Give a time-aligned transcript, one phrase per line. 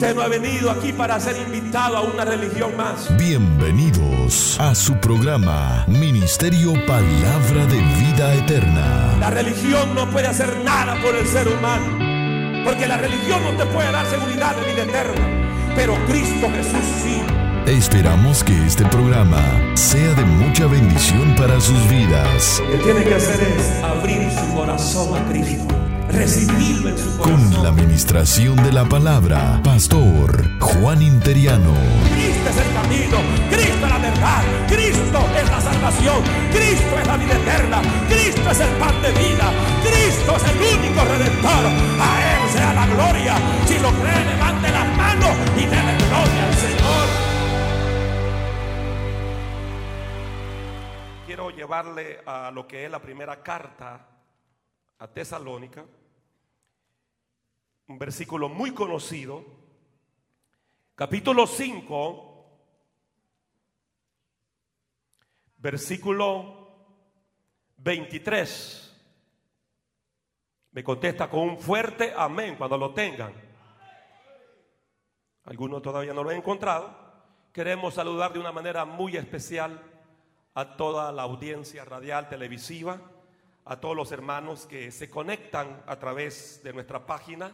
[0.00, 3.14] Usted no ha venido aquí para ser invitado a una religión más.
[3.18, 9.18] Bienvenidos a su programa Ministerio Palabra de Vida Eterna.
[9.20, 12.64] La religión no puede hacer nada por el ser humano.
[12.64, 15.74] Porque la religión no te puede dar seguridad de vida eterna.
[15.76, 17.20] Pero Cristo Jesús sí.
[17.66, 19.42] Esperamos que este programa
[19.74, 22.62] sea de mucha bendición para sus vidas.
[22.64, 25.79] Lo que tiene que hacer es abrir su corazón a Cristo.
[26.12, 27.52] Recibirlo en su corazón.
[27.52, 31.72] Con la administración de la palabra, Pastor Juan Interiano.
[32.10, 33.16] Cristo es el camino,
[33.48, 38.60] Cristo es la verdad, Cristo es la salvación, Cristo es la vida eterna, Cristo es
[38.60, 39.52] el pan de vida,
[39.82, 41.66] Cristo es el único redentor.
[42.00, 43.34] A Él sea la gloria.
[43.66, 47.08] Si lo cree, levante las manos y déle gloria al Señor.
[51.26, 54.06] Quiero llevarle a lo que es la primera carta
[54.98, 55.84] a Tesalónica,
[57.90, 59.44] un versículo muy conocido,
[60.94, 62.46] capítulo 5,
[65.56, 66.68] versículo
[67.78, 68.96] 23.
[70.70, 73.32] Me contesta con un fuerte amén cuando lo tengan.
[75.42, 76.96] Algunos todavía no lo han encontrado.
[77.52, 79.82] Queremos saludar de una manera muy especial
[80.54, 83.00] a toda la audiencia radial televisiva,
[83.64, 87.52] a todos los hermanos que se conectan a través de nuestra página.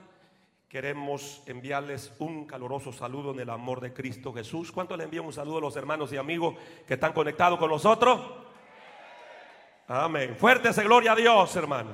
[0.76, 4.70] Queremos enviarles un caluroso saludo en el amor de Cristo Jesús.
[4.70, 6.54] ¿Cuánto le envío un saludo a los hermanos y amigos
[6.86, 8.20] que están conectados con nosotros?
[9.88, 10.36] Amén.
[10.36, 11.92] Fuerte ese gloria a Dios, hermano.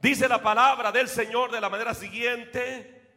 [0.00, 3.12] Dice la palabra del Señor de la manera siguiente.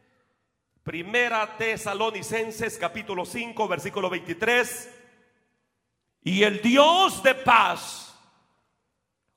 [0.84, 5.00] Primera Tesalonicenses capítulo 5 versículo 23.
[6.24, 8.20] Y el Dios de paz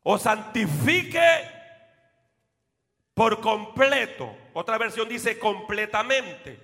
[0.03, 1.21] os santifique
[3.15, 4.40] por completo.
[4.53, 6.59] Otra versión dice completamente.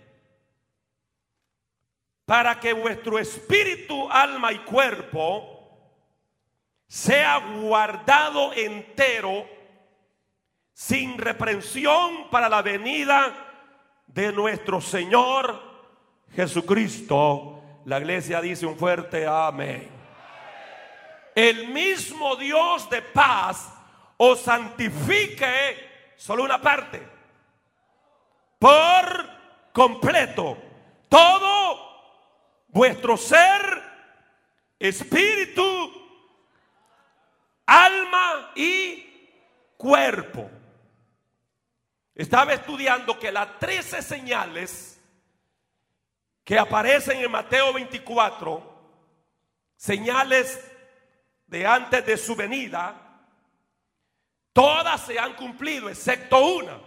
[2.24, 5.52] Para que vuestro espíritu, alma y cuerpo
[6.88, 9.48] sea guardado entero
[10.72, 13.32] sin reprensión para la venida
[14.06, 15.60] de nuestro Señor
[16.34, 17.62] Jesucristo.
[17.84, 19.88] La iglesia dice un fuerte amén.
[21.34, 23.72] El mismo Dios de paz
[24.16, 27.15] os santifique solo una parte
[28.58, 29.30] por
[29.72, 30.58] completo.
[31.08, 31.78] Todo
[32.68, 33.82] vuestro ser,
[34.78, 35.64] espíritu,
[37.66, 39.06] alma y
[39.76, 40.50] cuerpo.
[42.14, 45.00] Estaba estudiando que las 13 señales
[46.44, 48.72] que aparecen en Mateo 24,
[49.76, 50.64] señales
[51.46, 52.94] de antes de su venida,
[54.52, 56.78] todas se han cumplido, excepto una,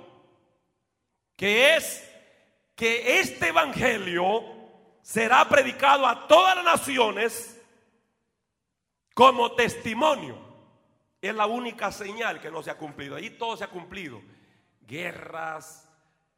[1.39, 2.05] que es
[2.75, 4.43] que este evangelio
[5.01, 7.61] será predicado a todas las naciones
[9.13, 10.37] como testimonio.
[11.21, 13.15] Es la única señal que no se ha cumplido.
[13.15, 14.21] Ahí todo se ha cumplido.
[14.85, 15.89] Guerras,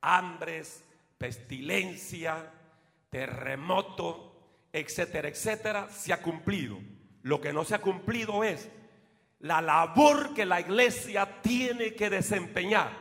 [0.01, 0.84] hambres,
[1.17, 2.51] pestilencia,
[3.09, 4.35] terremoto,
[4.72, 6.78] etcétera, etcétera, se ha cumplido.
[7.23, 8.69] Lo que no se ha cumplido es
[9.40, 12.91] la labor que la iglesia tiene que desempeñar.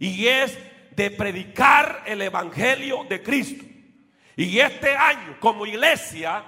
[0.00, 0.58] Y es
[0.90, 3.64] de predicar el Evangelio de Cristo.
[4.36, 6.42] Y este año como iglesia,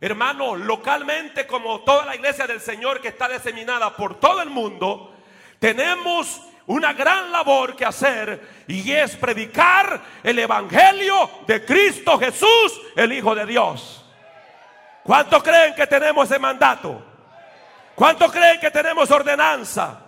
[0.00, 5.14] hermanos, localmente como toda la iglesia del Señor que está diseminada por todo el mundo,
[5.58, 13.12] tenemos una gran labor que hacer y es predicar el Evangelio de Cristo Jesús, el
[13.12, 14.04] Hijo de Dios.
[15.02, 17.00] ¿Cuántos creen que tenemos ese mandato?
[17.94, 20.05] ¿Cuántos creen que tenemos ordenanza?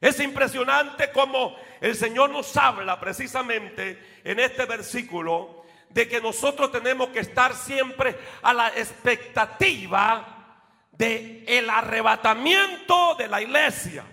[0.00, 7.08] Es impresionante como el Señor nos habla precisamente en este versículo de que nosotros tenemos
[7.08, 10.36] que estar siempre a la expectativa
[10.92, 14.04] de el arrebatamiento de la iglesia.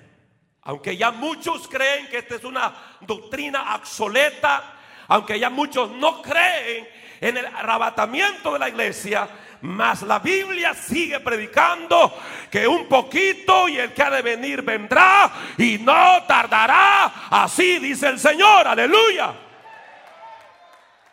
[0.62, 6.88] Aunque ya muchos creen que esta es una doctrina obsoleta, aunque ya muchos no creen
[7.22, 9.28] en el arrebatamiento de la iglesia,
[9.66, 12.18] mas la Biblia sigue predicando
[12.50, 17.28] que un poquito y el que ha de venir vendrá y no tardará.
[17.30, 19.34] Así dice el Señor, aleluya.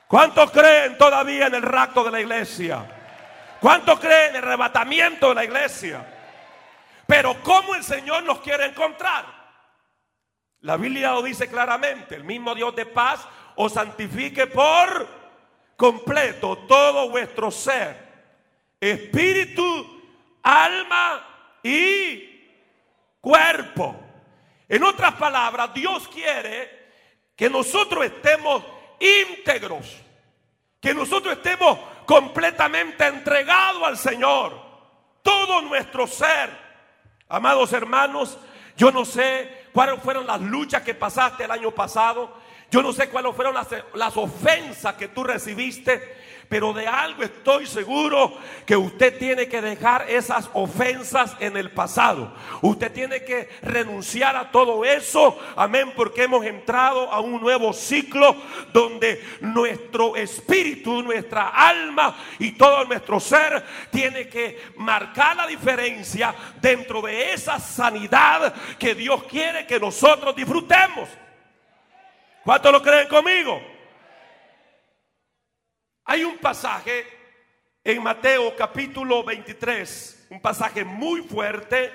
[0.07, 2.85] ¿Cuántos creen todavía en el rapto de la iglesia?
[3.59, 6.05] ¿Cuántos creen en el arrebatamiento de la iglesia?
[7.07, 9.25] Pero ¿cómo el Señor nos quiere encontrar?
[10.61, 13.27] La Biblia lo dice claramente, el mismo Dios de paz
[13.57, 15.09] os santifique por
[15.77, 18.02] completo todo vuestro ser,
[18.83, 20.03] espíritu,
[20.43, 21.25] alma
[21.63, 22.49] y
[23.21, 23.97] cuerpo.
[24.69, 26.91] En otras palabras, Dios quiere
[27.37, 28.65] que nosotros estemos
[28.99, 29.87] íntegros,
[30.81, 34.61] que nosotros estemos completamente entregados al Señor,
[35.23, 36.51] todo nuestro ser.
[37.29, 38.37] Amados hermanos,
[38.77, 42.37] yo no sé cuáles fueron las luchas que pasaste el año pasado,
[42.69, 46.22] yo no sé cuáles fueron las, las ofensas que tú recibiste,
[46.53, 52.31] pero de algo estoy seguro que usted tiene que dejar esas ofensas en el pasado.
[52.61, 55.39] Usted tiene que renunciar a todo eso.
[55.57, 58.37] Amén, porque hemos entrado a un nuevo ciclo
[58.71, 67.01] donde nuestro espíritu, nuestra alma y todo nuestro ser tiene que marcar la diferencia dentro
[67.01, 71.09] de esa sanidad que Dios quiere que nosotros disfrutemos.
[72.45, 73.72] ¿Cuántos lo creen conmigo?
[76.05, 77.07] Hay un pasaje
[77.85, 81.93] en Mateo capítulo 23, un pasaje muy fuerte,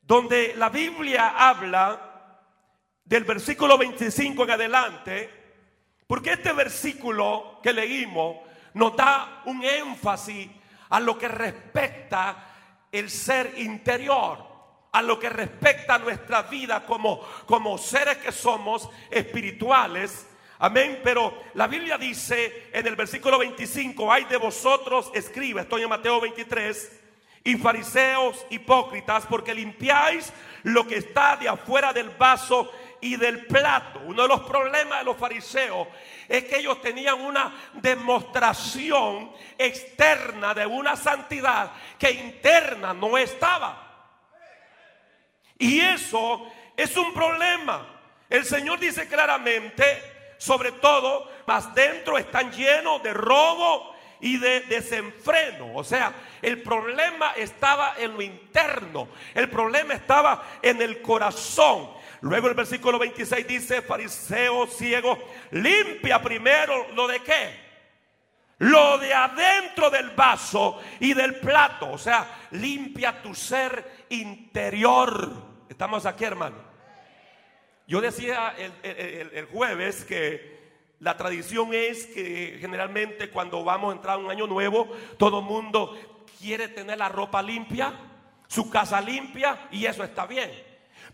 [0.00, 2.40] donde la Biblia habla
[3.04, 5.30] del versículo 25 en adelante,
[6.06, 8.38] porque este versículo que leímos
[8.74, 10.48] nos da un énfasis
[10.88, 12.48] a lo que respecta
[12.90, 14.38] el ser interior,
[14.90, 20.26] a lo que respecta a nuestra vida como, como seres que somos espirituales
[20.62, 21.00] Amén.
[21.02, 26.20] Pero la Biblia dice en el versículo 25, hay de vosotros, escribe, estoy en Mateo
[26.20, 27.00] 23,
[27.42, 30.32] y fariseos hipócritas, porque limpiáis
[30.62, 32.70] lo que está de afuera del vaso
[33.00, 34.02] y del plato.
[34.04, 35.88] Uno de los problemas de los fariseos
[36.28, 44.14] es que ellos tenían una demostración externa de una santidad que interna no estaba.
[45.58, 47.84] Y eso es un problema.
[48.30, 50.11] El Señor dice claramente,
[50.42, 55.72] sobre todo, más dentro están llenos de robo y de desenfreno.
[55.72, 56.12] O sea,
[56.42, 61.90] el problema estaba en lo interno, el problema estaba en el corazón.
[62.22, 65.16] Luego el versículo 26 dice, fariseo ciego,
[65.52, 67.60] limpia primero lo de qué?
[68.58, 71.92] Lo de adentro del vaso y del plato.
[71.92, 75.30] O sea, limpia tu ser interior.
[75.68, 76.71] Estamos aquí, hermano.
[77.86, 80.60] Yo decía el, jueves que
[81.00, 84.88] la tradición es que generalmente cuando vamos a entrar a un año nuevo,
[85.18, 85.98] todo el mundo
[86.40, 87.92] quiere tener la ropa limpia,
[88.46, 90.50] su casa limpia y eso está bien.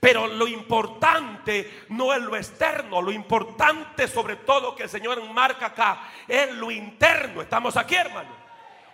[0.01, 5.67] Pero lo importante no es lo externo, lo importante sobre todo que el Señor marca
[5.67, 7.43] acá es lo interno.
[7.43, 8.31] Estamos aquí, hermano.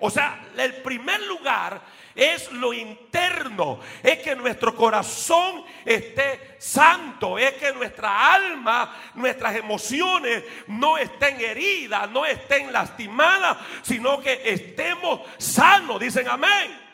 [0.00, 1.80] O sea, el primer lugar
[2.14, 10.44] es lo interno, es que nuestro corazón esté santo, es que nuestra alma, nuestras emociones
[10.68, 16.84] no estén heridas, no estén lastimadas, sino que estemos sanos, dicen amén.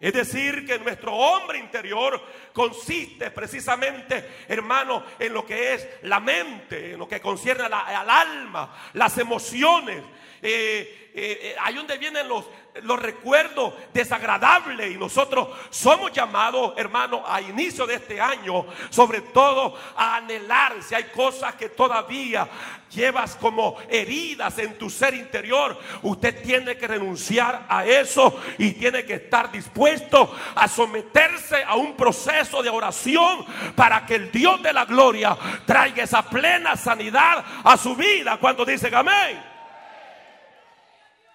[0.00, 2.18] Es decir, que nuestro hombre interior
[2.54, 8.74] consiste precisamente, hermano, en lo que es la mente, en lo que concierne al alma,
[8.94, 10.02] las emociones.
[10.40, 12.46] Eh, eh, eh, ahí donde vienen los,
[12.82, 14.92] los recuerdos desagradables.
[14.92, 20.94] Y nosotros somos llamados, hermano, a inicio de este año, sobre todo a anhelar si
[20.94, 22.48] hay cosas que todavía
[22.90, 29.04] llevas como heridas en tu ser interior, usted tiene que renunciar a eso y tiene
[29.04, 33.46] que estar dispuesto a someterse a un proceso de oración
[33.76, 35.36] para que el Dios de la gloria
[35.66, 38.38] traiga esa plena sanidad a su vida.
[38.38, 39.49] Cuando dice amén.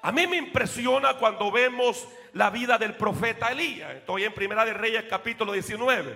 [0.06, 3.92] A mí me impresiona cuando vemos la vida del profeta Elías.
[3.96, 6.16] Estoy en Primera de Reyes capítulo 19.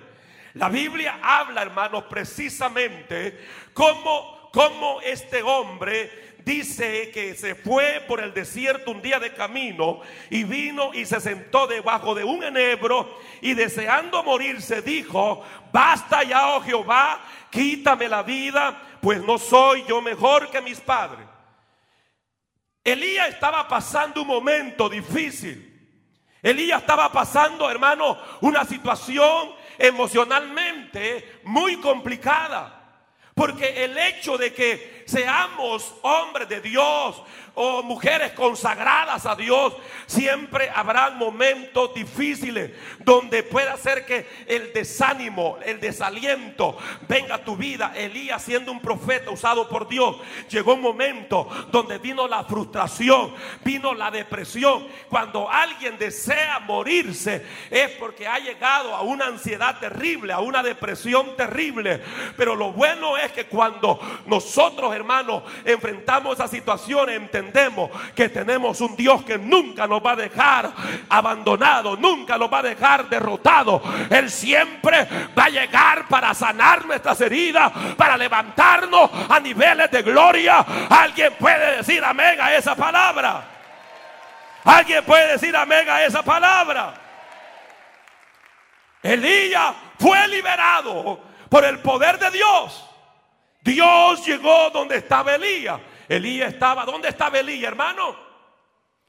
[0.54, 3.44] La Biblia habla, hermanos, precisamente
[3.74, 10.02] cómo, cómo este hombre dice que se fue por el desierto un día de camino
[10.30, 15.44] y vino y se sentó debajo de un enebro y deseando morirse dijo,
[15.74, 21.29] basta ya, oh Jehová, quítame la vida, pues no soy yo mejor que mis padres.
[22.90, 25.66] Elías estaba pasando un momento difícil.
[26.42, 32.76] Elías estaba pasando, hermano, una situación emocionalmente muy complicada.
[33.34, 37.22] Porque el hecho de que seamos hombres de Dios
[37.56, 39.74] o mujeres consagradas a Dios,
[40.06, 47.58] siempre habrá momentos difíciles donde pueda ser que el desánimo, el desaliento venga a tu
[47.58, 47.92] vida.
[47.96, 50.16] Elías siendo un profeta usado por Dios,
[50.50, 54.88] llegó un momento donde vino la frustración, vino la depresión.
[55.10, 61.36] Cuando alguien desea morirse es porque ha llegado a una ansiedad terrible, a una depresión
[61.36, 62.02] terrible.
[62.38, 68.96] Pero lo bueno es que cuando nosotros hermanos, enfrentamos esa situación, entendemos que tenemos un
[68.96, 70.72] Dios que nunca nos va a dejar
[71.10, 73.82] abandonado, nunca nos va a dejar derrotado.
[74.10, 80.66] Él siempre va a llegar para sanar nuestras heridas, para levantarnos a niveles de gloria.
[80.90, 83.44] Alguien puede decir amén a esa palabra.
[84.66, 86.94] Alguien puede decir amén a esa palabra.
[89.02, 92.89] Elías fue liberado por el poder de Dios.
[93.62, 95.80] Dios llegó donde estaba Elías.
[96.08, 98.16] Elías estaba, ¿dónde estaba Elías, hermano?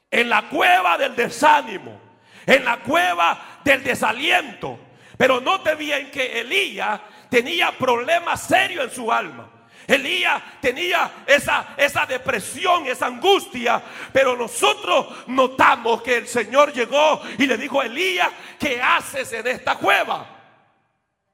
[0.09, 1.99] En la cueva del desánimo,
[2.45, 4.79] en la cueva del desaliento.
[5.17, 9.49] Pero note bien que Elías tenía problemas serios en su alma.
[9.87, 13.81] Elías tenía esa, esa depresión, esa angustia.
[14.11, 18.29] Pero nosotros notamos que el Señor llegó y le dijo a Elías,
[18.59, 20.27] ¿qué haces en esta cueva?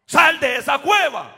[0.05, 1.36] Sal de esa cueva.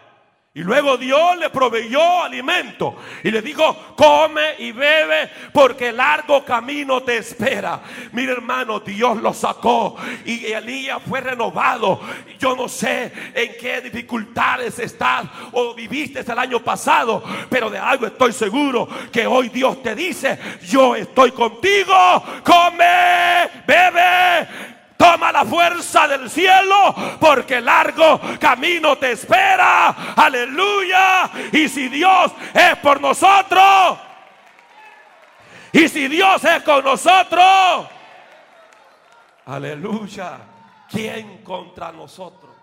[0.51, 7.03] Y luego Dios le proveyó alimento y le dijo, come y bebe porque largo camino
[7.03, 7.79] te espera.
[8.13, 12.01] Mira hermano, Dios lo sacó y Elías fue renovado.
[12.39, 18.07] Yo no sé en qué dificultades estás o viviste el año pasado, pero de algo
[18.07, 21.93] estoy seguro que hoy Dios te dice, yo estoy contigo,
[22.43, 30.13] come, bebe Toma la fuerza del cielo porque largo camino te espera.
[30.13, 31.31] Aleluya.
[31.53, 33.97] Y si Dios es por nosotros.
[35.71, 37.87] Y si Dios es con nosotros.
[39.45, 40.37] Aleluya.
[40.89, 42.57] ¿Quién contra nosotros?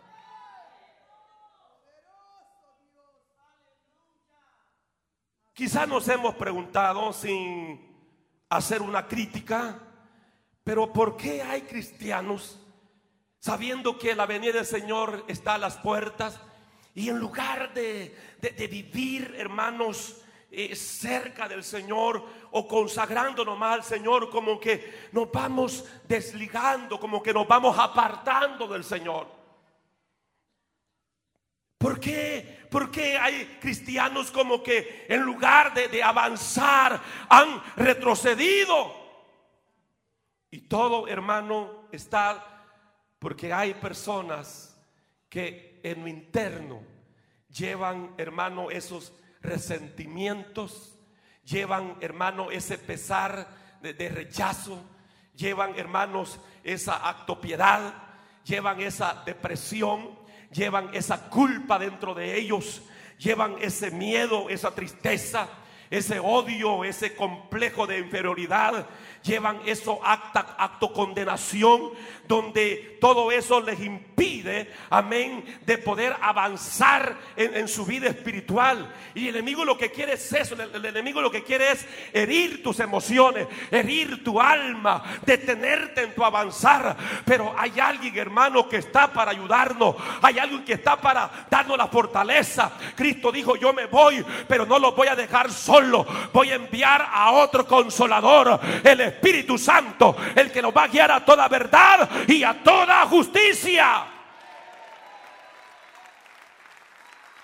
[5.55, 7.81] Quizás nos hemos preguntado sin
[8.51, 9.86] hacer una crítica
[10.67, 12.61] pero ¿por qué hay cristianos
[13.39, 16.41] sabiendo que la venida del Señor está a las puertas
[16.93, 18.13] y en lugar de,
[18.69, 22.21] vivir, hermanos, eh, cerca del Señor
[22.51, 28.67] o consagrándonos más al Señor, como que nos vamos desligando, como que nos vamos apartando
[28.67, 29.29] del Señor?
[31.79, 32.67] ¿Por qué?
[32.69, 39.06] ¿Por qué hay cristianos como que en lugar de avanzar han retrocedido?
[40.51, 42.57] Y todo, hermano, está
[43.19, 44.77] porque hay personas
[45.29, 46.83] que en lo interno
[47.49, 50.99] llevan, hermano, esos resentimientos,
[51.45, 53.49] llevan, hermano, ese pesar
[53.81, 54.83] de, rechazo,
[55.35, 57.95] llevan, hermanos, esa actopiedad,
[58.45, 60.19] llevan esa depresión,
[60.51, 62.83] llevan esa culpa dentro de ellos,
[63.19, 65.49] llevan ese miedo, esa tristeza,
[65.91, 68.87] ese odio, ese complejo de inferioridad,
[69.27, 71.91] llevan eso acta, acto condenación,
[72.27, 78.93] donde todo eso les impide, amén, de poder avanzar en, su vida espiritual.
[79.15, 81.87] Y el enemigo lo que quiere es eso, el, el, enemigo lo que quiere es
[82.13, 86.97] herir tus emociones, herir tu alma, detenerte en tu avanzar.
[87.25, 91.89] Pero hay alguien, hermano, que está para ayudarnos, hay alguien que está para darnos la
[91.89, 92.73] fortaleza.
[92.97, 95.53] Cristo dijo, yo me voy, pero no lo voy a dejar
[96.33, 101.11] voy a enviar a otro consolador, el Espíritu Santo, el que nos va a guiar
[101.11, 104.05] a toda verdad y a toda justicia.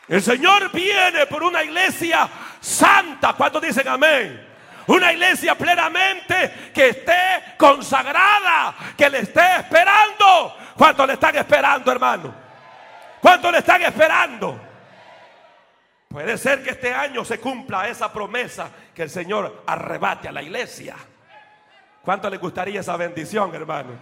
[0.08, 2.28] El Señor viene por una iglesia
[2.60, 3.32] santa.
[3.34, 4.48] ¿Cuántos dicen amén?
[4.88, 10.56] Una iglesia plenamente que esté consagrada, que le esté esperando.
[10.76, 12.34] ¿Cuántos le están esperando, hermano?
[13.20, 14.71] ¿Cuántos le están esperando?
[16.12, 20.42] Puede ser que este año se cumpla esa promesa que el Señor arrebate a la
[20.42, 20.94] iglesia.
[22.02, 23.92] ¿Cuánto le gustaría esa bendición, hermano?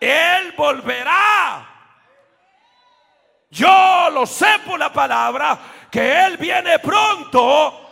[0.00, 1.64] Él volverá.
[3.50, 7.86] Yo lo sé por la palabra que Él viene pronto.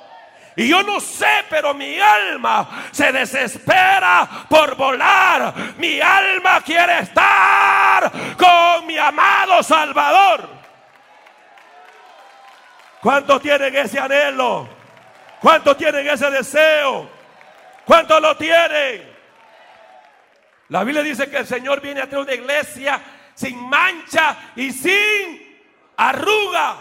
[0.56, 5.54] Y yo no sé, pero mi alma se desespera por volar.
[5.76, 10.58] Mi alma quiere estar con mi amado Salvador.
[13.02, 14.68] ¿Cuántos tienen ese anhelo?
[15.40, 17.08] ¿Cuántos tienen ese deseo?
[17.84, 19.18] ¿Cuántos lo tienen?
[20.68, 23.00] La Biblia dice que el Señor viene a tener una iglesia
[23.34, 25.60] sin mancha y sin
[25.96, 26.72] arruga.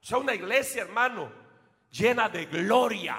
[0.00, 1.30] O sea, una iglesia, hermano,
[1.90, 3.18] llena de gloria.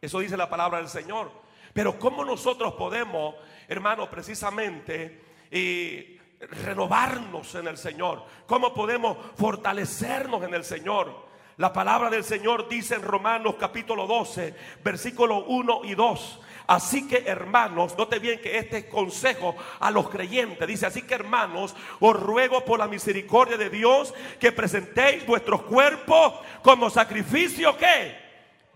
[0.00, 1.30] Eso dice la palabra del Señor.
[1.72, 3.34] Pero ¿cómo nosotros podemos,
[3.66, 6.20] hermano, precisamente eh,
[6.64, 8.24] renovarnos en el Señor?
[8.46, 11.27] ¿Cómo podemos fortalecernos en el Señor?
[11.58, 16.40] La palabra del Señor dice en Romanos capítulo 12, versículo 1 y 2.
[16.68, 21.74] Así que hermanos, note bien que este consejo a los creyentes dice, así que hermanos,
[21.98, 28.16] os ruego por la misericordia de Dios que presentéis vuestros cuerpos como sacrificio que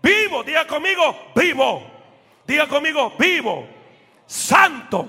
[0.01, 1.89] vivo, diga conmigo, vivo.
[2.45, 3.65] Diga conmigo, vivo,
[4.25, 5.07] santo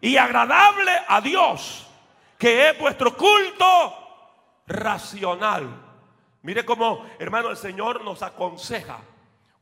[0.00, 1.86] y agradable a Dios,
[2.36, 3.94] que es vuestro culto
[4.66, 5.89] racional.
[6.42, 9.00] Mire cómo, hermano, el Señor nos aconseja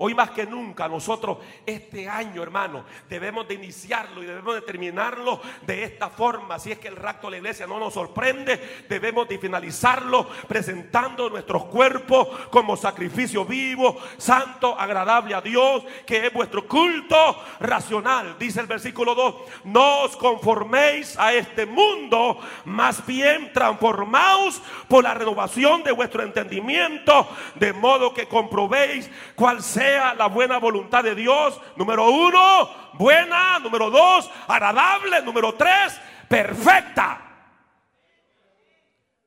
[0.00, 5.40] Hoy más que nunca nosotros este año, hermano, debemos de iniciarlo y debemos de terminarlo
[5.66, 6.60] de esta forma.
[6.60, 11.28] Si es que el rapto de la iglesia no nos sorprende, debemos de finalizarlo presentando
[11.28, 17.16] nuestros cuerpos como sacrificio vivo, santo, agradable a Dios, que es vuestro culto
[17.58, 18.36] racional.
[18.38, 25.14] Dice el versículo 2, no os conforméis a este mundo, más bien transformaos por la
[25.14, 31.60] renovación de vuestro entendimiento, de modo que comprobéis cuál sea la buena voluntad de Dios.
[31.76, 33.58] Número uno, buena.
[33.58, 35.22] Número dos, agradable.
[35.22, 37.22] Número tres, perfecta.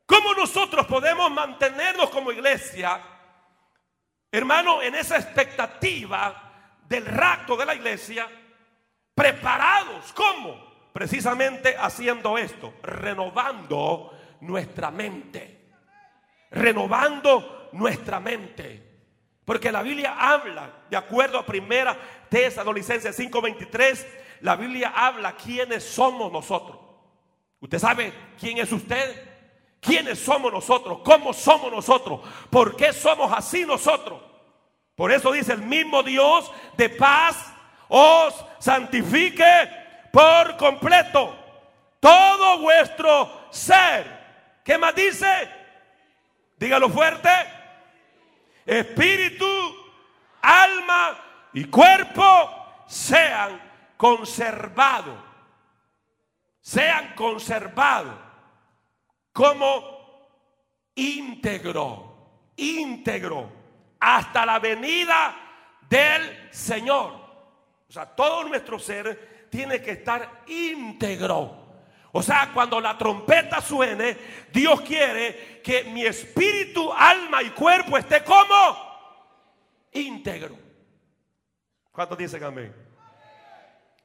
[0.05, 3.01] ¿Cómo nosotros podemos mantenernos como iglesia,
[4.29, 6.51] hermano, en esa expectativa
[6.85, 8.27] del rapto de la iglesia,
[9.15, 10.11] preparados?
[10.11, 10.89] ¿Cómo?
[10.91, 15.69] Precisamente haciendo esto, renovando nuestra mente.
[16.49, 18.90] Renovando nuestra mente.
[19.45, 21.97] Porque la Biblia habla, de acuerdo a primera
[22.29, 24.05] Tesalonicenses 5:23,
[24.41, 26.77] la Biblia habla quiénes somos nosotros.
[27.59, 29.29] ¿Usted sabe quién es usted?
[29.79, 30.99] ¿Quiénes somos nosotros?
[31.03, 32.21] ¿Cómo somos nosotros?
[32.49, 34.21] ¿Por qué somos así nosotros?
[34.95, 37.51] Por eso dice el mismo Dios de paz
[37.87, 39.43] os santifique
[40.11, 41.35] por completo
[41.99, 44.21] todo vuestro ser.
[44.63, 45.49] ¿Qué más dice?
[46.57, 47.29] Dígalo fuerte
[48.79, 49.45] espíritu,
[50.41, 53.61] alma y cuerpo sean
[53.97, 55.19] conservados.
[56.61, 58.15] Sean conservados
[59.33, 60.01] como
[60.95, 63.51] íntegro, íntegro,
[63.99, 65.35] hasta la venida
[65.89, 67.13] del Señor.
[67.89, 71.60] O sea, todo nuestro ser tiene que estar íntegro.
[72.13, 74.17] O sea, cuando la trompeta suene,
[74.51, 78.91] Dios quiere que mi espíritu, alma y cuerpo esté como
[79.93, 80.57] íntegro.
[81.91, 82.73] ¿Cuántos dicen amén?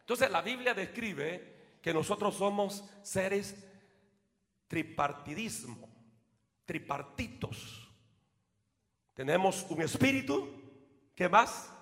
[0.01, 3.57] Entonces la Biblia describe que nosotros somos seres
[4.69, 5.89] tripartidismo,
[6.65, 7.91] tripartitos.
[9.15, 10.49] Tenemos un espíritu,
[11.15, 11.73] ¿qué más?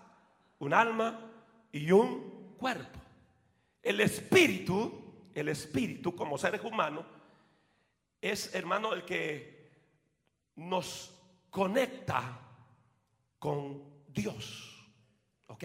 [0.58, 1.32] Un alma
[1.72, 3.00] y un cuerpo.
[3.82, 5.03] El espíritu
[5.34, 7.04] el espíritu como seres humanos
[8.20, 9.70] es, hermano, el que
[10.56, 11.12] nos
[11.50, 12.40] conecta
[13.38, 14.88] con Dios.
[15.46, 15.64] ¿Ok?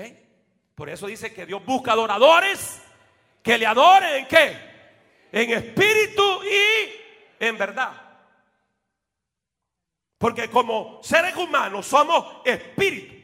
[0.76, 2.82] Por eso dice que Dios busca adoradores
[3.42, 4.58] que le adoren en qué?
[5.32, 8.10] En espíritu y en verdad.
[10.18, 13.16] Porque como seres humanos somos espíritu.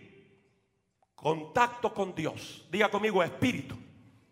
[1.14, 2.66] Contacto con Dios.
[2.70, 3.78] Diga conmigo espíritu.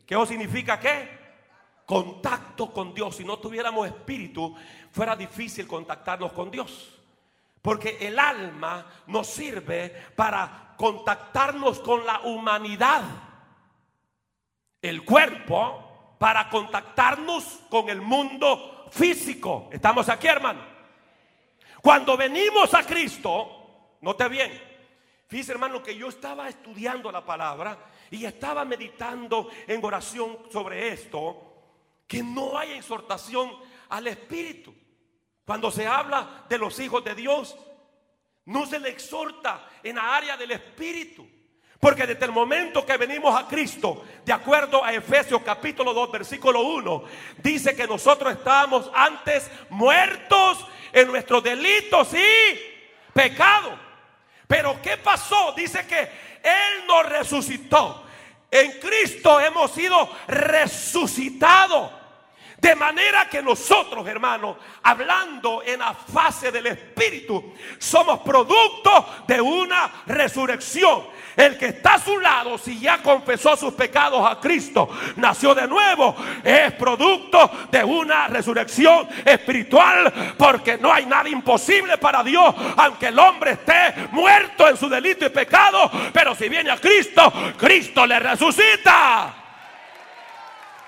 [0.05, 1.22] ¿Qué eso significa qué?
[1.85, 3.15] Contacto con Dios.
[3.15, 4.55] Si no tuviéramos espíritu,
[4.91, 6.99] fuera difícil contactarnos con Dios.
[7.61, 13.03] Porque el alma nos sirve para contactarnos con la humanidad.
[14.81, 19.69] El cuerpo para contactarnos con el mundo físico.
[19.71, 20.61] ¿Estamos aquí, hermano?
[21.81, 24.73] Cuando venimos a Cristo, note bien.
[25.27, 27.77] Fíjese, hermano, que yo estaba estudiando la palabra
[28.11, 31.52] y estaba meditando en oración sobre esto
[32.07, 33.51] que no hay exhortación
[33.89, 34.73] al Espíritu.
[35.45, 37.55] Cuando se habla de los hijos de Dios,
[38.45, 41.27] no se le exhorta en la área del Espíritu.
[41.79, 46.61] Porque desde el momento que venimos a Cristo, de acuerdo a Efesios capítulo 2, versículo
[46.61, 47.03] 1,
[47.39, 53.77] dice que nosotros estábamos antes muertos en nuestros delitos y pecados.
[54.47, 55.51] Pero ¿qué pasó?
[55.57, 58.02] Dice que Él nos resucitó.
[58.53, 61.89] En Cristo hemos sido resucitados.
[62.63, 69.91] De manera que nosotros, hermanos, hablando en la fase del Espíritu, somos producto de una
[70.05, 71.03] resurrección.
[71.35, 75.67] El que está a su lado, si ya confesó sus pecados a Cristo, nació de
[75.67, 83.07] nuevo, es producto de una resurrección espiritual, porque no hay nada imposible para Dios, aunque
[83.07, 88.05] el hombre esté muerto en su delito y pecado, pero si viene a Cristo, Cristo
[88.05, 89.42] le resucita.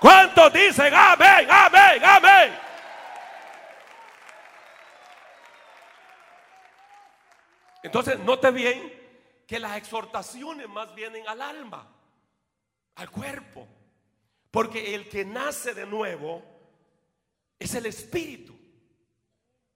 [0.06, 2.56] ¿Cuántos dicen amén, amén, amén?
[7.82, 11.92] Entonces, note bien que las exhortaciones más vienen al alma,
[12.94, 13.66] al cuerpo.
[14.52, 16.44] Porque el que nace de nuevo
[17.58, 18.56] es el espíritu.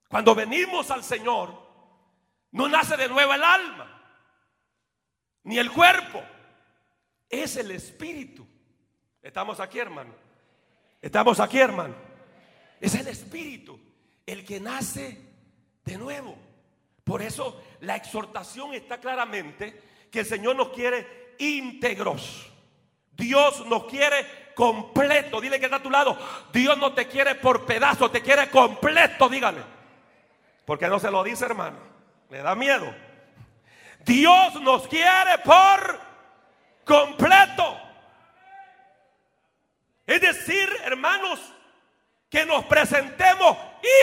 [0.08, 1.60] Cuando venimos al Señor,
[2.52, 4.00] no nace de nuevo el alma.
[5.42, 6.22] ni el cuerpo,
[7.28, 8.46] es el espíritu.
[9.22, 10.12] Estamos aquí, hermano.
[11.00, 11.94] Estamos aquí, hermano.
[12.80, 13.78] Es el espíritu
[14.26, 15.18] el que nace
[15.84, 16.36] de nuevo.
[17.04, 19.80] Por eso la exhortación está claramente
[20.10, 22.50] que el Señor nos quiere íntegros.
[23.12, 25.40] Dios nos quiere completo.
[25.40, 26.16] Dile que está a tu lado.
[26.52, 29.62] Dios no te quiere por pedazos, te quiere completo, dígale.
[30.64, 31.78] Porque no se lo dice, hermano.
[32.28, 32.94] Me da miedo.
[34.04, 36.00] Dios nos quiere por
[36.84, 37.89] completo.
[40.10, 41.38] Es decir, hermanos,
[42.28, 43.56] que nos presentemos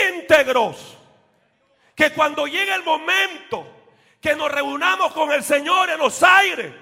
[0.08, 0.96] íntegros.
[1.94, 3.66] Que cuando llegue el momento
[4.18, 6.72] que nos reunamos con el Señor en los aires,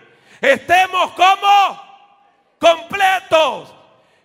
[0.41, 3.75] estemos como completos,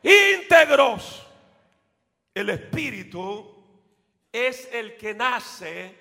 [0.04, 1.26] íntegros.
[2.36, 3.56] El Espíritu
[4.32, 5.98] es el que nace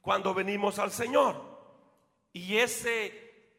[0.00, 1.40] cuando venimos al Señor.
[2.32, 3.52] Y ese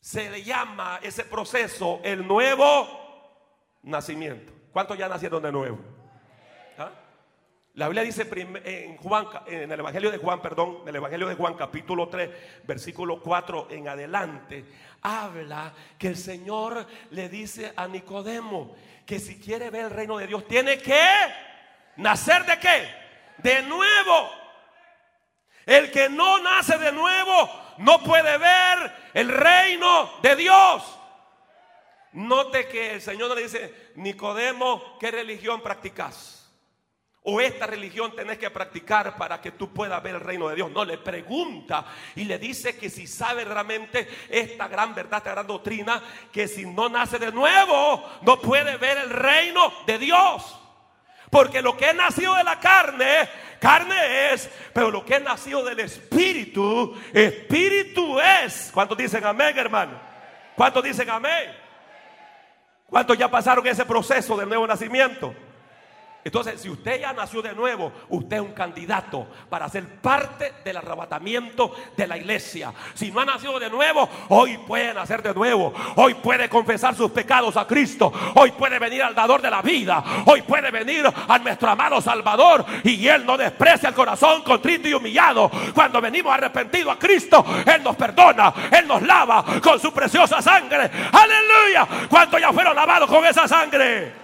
[0.00, 2.97] se le llama, ese proceso, el nuevo
[3.82, 4.52] nacimiento.
[4.72, 5.78] ¿Cuántos ya nacieron de nuevo?
[6.78, 6.90] ¿Ah?
[7.74, 8.28] La Biblia dice
[8.64, 12.64] en Juan, en el Evangelio de Juan, perdón, en el Evangelio de Juan, capítulo 3,
[12.64, 14.64] versículo 4 en adelante,
[15.02, 18.74] habla que el Señor le dice a Nicodemo
[19.06, 20.98] que si quiere ver el reino de Dios, tiene que
[21.98, 22.88] nacer de qué?
[23.38, 24.28] De nuevo.
[25.64, 30.97] El que no nace de nuevo no puede ver el reino de Dios.
[32.12, 36.38] Note que el Señor no le dice, Nicodemo, ¿qué religión practicas?
[37.30, 40.70] O esta religión tenés que practicar para que tú puedas ver el reino de Dios.
[40.70, 41.84] No, le pregunta
[42.16, 46.64] y le dice que si sabe realmente esta gran verdad, esta gran doctrina, que si
[46.64, 50.58] no nace de nuevo, no puede ver el reino de Dios.
[51.30, 53.28] Porque lo que es nacido de la carne,
[53.60, 58.70] carne es, pero lo que es nacido del espíritu, espíritu es.
[58.72, 60.00] ¿Cuántos dicen amén, hermano?
[60.56, 61.67] ¿Cuántos dicen amén?
[62.90, 65.34] ¿Cuántos ya pasaron ese proceso del nuevo nacimiento?
[66.28, 70.76] Entonces, si usted ya nació de nuevo, usted es un candidato para ser parte del
[70.76, 72.70] arrebatamiento de la iglesia.
[72.92, 75.72] Si no ha nacido de nuevo, hoy puede nacer de nuevo.
[75.96, 78.12] Hoy puede confesar sus pecados a Cristo.
[78.34, 80.04] Hoy puede venir al dador de la vida.
[80.26, 82.62] Hoy puede venir a nuestro amado Salvador.
[82.84, 85.50] Y Él no desprecia el corazón contrito y humillado.
[85.74, 88.52] Cuando venimos arrepentidos a Cristo, Él nos perdona.
[88.70, 90.90] Él nos lava con su preciosa sangre.
[91.10, 92.06] Aleluya.
[92.06, 94.17] ¿Cuántos ya fueron lavados con esa sangre?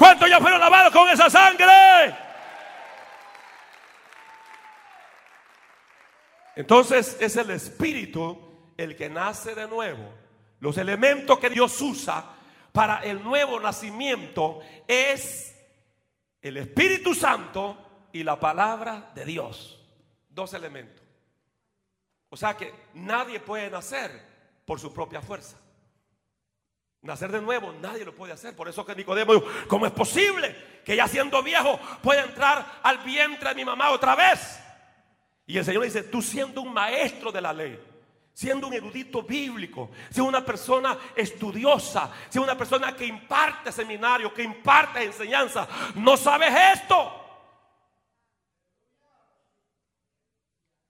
[0.00, 2.16] ¿Cuántos ya fueron lavados con esa sangre?
[6.56, 10.10] Entonces es el Espíritu el que nace de nuevo.
[10.60, 12.24] Los elementos que Dios usa
[12.72, 15.54] para el nuevo nacimiento es
[16.40, 19.86] el Espíritu Santo y la palabra de Dios.
[20.30, 21.04] Dos elementos.
[22.30, 24.10] O sea que nadie puede nacer
[24.64, 25.58] por su propia fuerza.
[27.02, 28.54] Nacer de nuevo, nadie lo puede hacer.
[28.54, 32.98] Por eso que Nicodemo dijo, ¿cómo es posible que ya siendo viejo pueda entrar al
[32.98, 34.60] vientre de mi mamá otra vez?
[35.46, 37.80] Y el Señor dice, tú siendo un maestro de la ley,
[38.34, 44.42] siendo un erudito bíblico, siendo una persona estudiosa, siendo una persona que imparte seminario, que
[44.42, 47.16] imparte enseñanza, no sabes esto.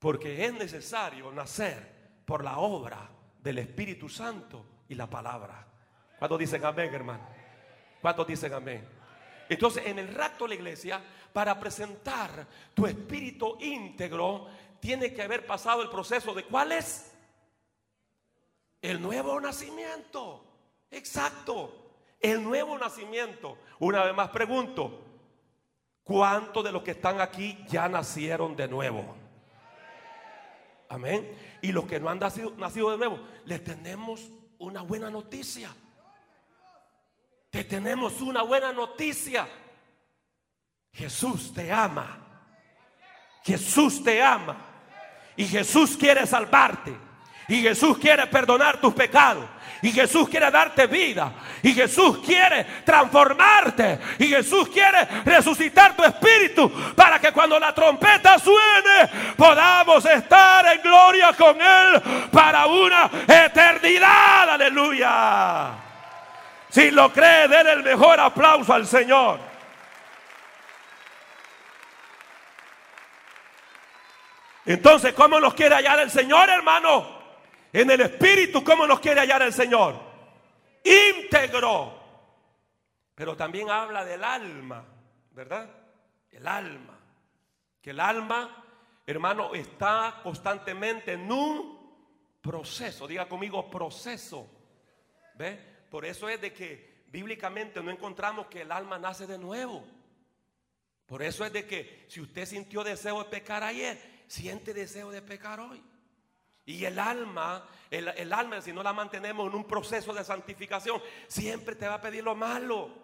[0.01, 5.70] Porque es necesario nacer por la obra del Espíritu Santo y la palabra.
[6.21, 7.27] ¿Cuántos dicen amén, hermano?
[8.03, 8.87] ¿Cuántos dicen amén?
[9.49, 11.01] Entonces, en el rapto de la iglesia,
[11.33, 14.47] para presentar tu espíritu íntegro,
[14.81, 17.11] tiene que haber pasado el proceso de cuál es
[18.83, 20.45] el nuevo nacimiento.
[20.91, 23.57] Exacto, el nuevo nacimiento.
[23.79, 25.03] Una vez más pregunto,
[26.05, 29.17] ¿cuántos de los que están aquí ya nacieron de nuevo?
[30.91, 31.35] Amén.
[31.63, 35.75] Y los que no han nacido, nacido de nuevo, les tenemos una buena noticia.
[37.51, 39.47] Te tenemos una buena noticia.
[40.93, 42.19] Jesús te ama.
[43.45, 44.57] Jesús te ama.
[45.37, 46.97] Y Jesús quiere salvarte.
[47.49, 49.45] Y Jesús quiere perdonar tus pecados.
[49.83, 51.33] Y Jesús quiere darte vida.
[51.63, 53.99] Y Jesús quiere transformarte.
[54.21, 60.83] Y Jesús quiere resucitar tu espíritu para que cuando la trompeta suene podamos estar en
[60.83, 64.51] gloria con Él para una eternidad.
[64.51, 65.90] Aleluya.
[66.71, 69.41] Si lo cree, den el mejor aplauso al Señor.
[74.65, 77.19] Entonces, ¿cómo nos quiere hallar el Señor, hermano?
[77.73, 79.99] En el Espíritu, ¿cómo nos quiere hallar el Señor?
[80.85, 81.99] Íntegro.
[83.17, 84.85] Pero también habla del alma,
[85.33, 85.69] ¿verdad?
[86.31, 86.99] El alma.
[87.83, 88.65] Que el alma,
[89.07, 93.09] hermano, está constantemente en un proceso.
[93.09, 94.47] Diga conmigo proceso.
[95.35, 95.70] ¿Ve?
[95.91, 99.85] Por eso es de que bíblicamente no encontramos que el alma nace de nuevo.
[101.07, 105.21] Por eso es de que si usted sintió deseo de pecar ayer, siente deseo de
[105.21, 105.83] pecar hoy.
[106.65, 111.75] Y el alma, el, alma, si no la mantenemos en un proceso de santificación, siempre
[111.75, 112.95] te va a pedir lo malo.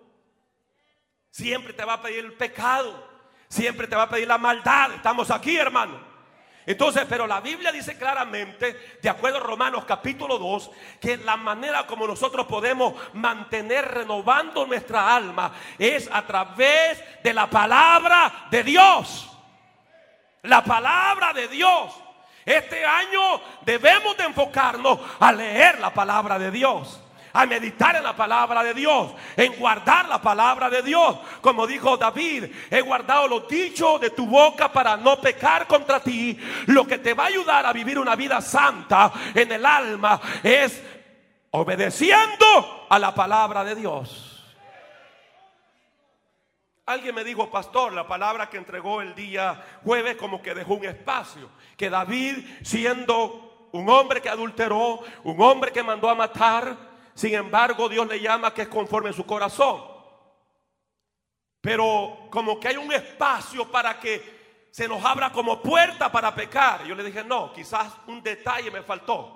[1.33, 3.11] Siempre te va a pedir el pecado.
[3.49, 4.95] Siempre te va a pedir la maldad.
[4.95, 6.16] Estamos aquí, hermano.
[6.67, 11.87] Entonces, pero la Biblia dice claramente, de acuerdo a Romanos capítulo 2, que la manera
[11.87, 19.31] como nosotros podemos mantener renovando nuestra alma es a través de la palabra de Dios.
[20.43, 21.95] La palabra de Dios.
[22.45, 27.01] Este año debemos de enfocarnos a leer la palabra de Dios
[27.37, 31.19] a meditar en la palabra de Dios, en guardar la palabra de Dios.
[31.43, 36.39] Como dijo David, he guardado los dichos de tu boca para no pecar contra ti.
[36.67, 40.83] Lo que te va a ayudar a vivir una vida santa en el alma es
[41.51, 44.33] obedeciendo a la palabra de Dios.
[46.87, 50.85] Alguien me dijo, pastor, la palabra que entregó el día jueves como que dejó un
[50.85, 51.51] espacio.
[51.77, 56.77] Que David, siendo un hombre que adulteró, un hombre que mandó a matar,
[57.17, 59.83] sin embargo, Dios le llama que es conforme a su corazón.
[61.63, 66.85] Pero como que hay un espacio para que se nos abra como puerta para pecar.
[66.85, 69.33] Yo le dije, no, quizás un detalle me faltó.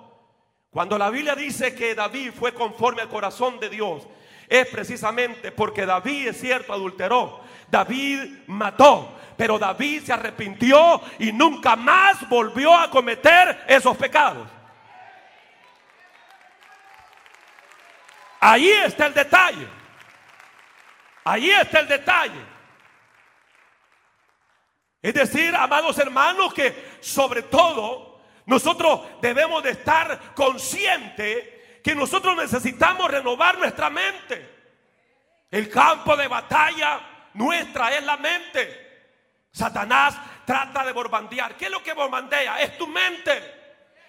[0.69, 4.07] Cuando la Biblia dice que David fue conforme al corazón de Dios,
[4.47, 7.39] es precisamente porque David, es cierto, adulteró.
[7.67, 14.47] David mató, pero David se arrepintió y nunca más volvió a cometer esos pecados.
[18.41, 19.67] Ahí está el detalle.
[21.23, 22.41] Ahí está el detalle.
[25.01, 33.09] Es decir, amados hermanos, que sobre todo nosotros debemos de estar conscientes que nosotros necesitamos
[33.09, 34.61] renovar nuestra mente.
[35.49, 38.89] El campo de batalla nuestra es la mente.
[39.51, 41.55] Satanás trata de bombardear.
[41.55, 42.59] ¿Qué es lo que bombardea?
[42.61, 43.60] Es tu mente.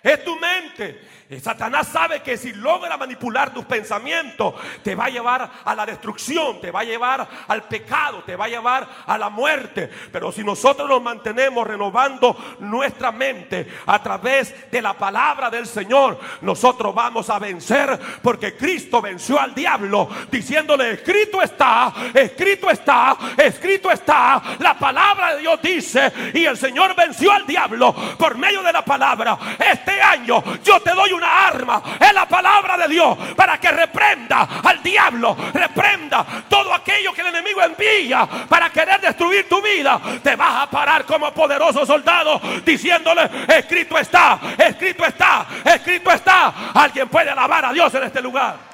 [0.03, 1.01] Es tu mente.
[1.41, 6.61] Satanás sabe que si logra manipular tus pensamientos, te va a llevar a la destrucción,
[6.61, 9.89] te va a llevar al pecado, te va a llevar a la muerte.
[10.11, 16.19] Pero si nosotros nos mantenemos renovando nuestra mente a través de la palabra del Señor,
[16.43, 23.91] nosotros vamos a vencer porque Cristo venció al diablo diciéndole, escrito está, escrito está, escrito
[23.91, 24.43] está.
[24.59, 28.85] La palabra de Dios dice, y el Señor venció al diablo por medio de la
[28.85, 29.39] palabra.
[29.59, 34.49] Este año yo te doy una arma, es la palabra de Dios, para que reprenda
[34.63, 40.01] al diablo, reprenda todo aquello que el enemigo envía para querer destruir tu vida.
[40.23, 46.53] Te vas a parar como poderoso soldado diciéndole, escrito está, escrito está, escrito está.
[46.75, 48.72] Alguien puede alabar a Dios en este lugar.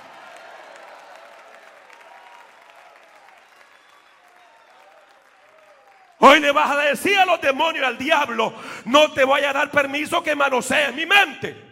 [6.21, 8.53] Hoy le vas a decir a los demonios, al diablo,
[8.87, 11.65] no te voy a dar permiso que manosees mi mente.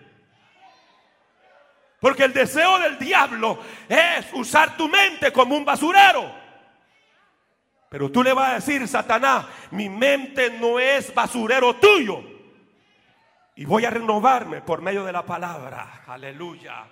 [2.01, 6.33] Porque el deseo del diablo es usar tu mente como un basurero.
[7.89, 12.23] Pero tú le vas a decir, Satanás, mi mente no es basurero tuyo.
[13.57, 16.03] Y voy a renovarme por medio de la palabra.
[16.07, 16.87] Aleluya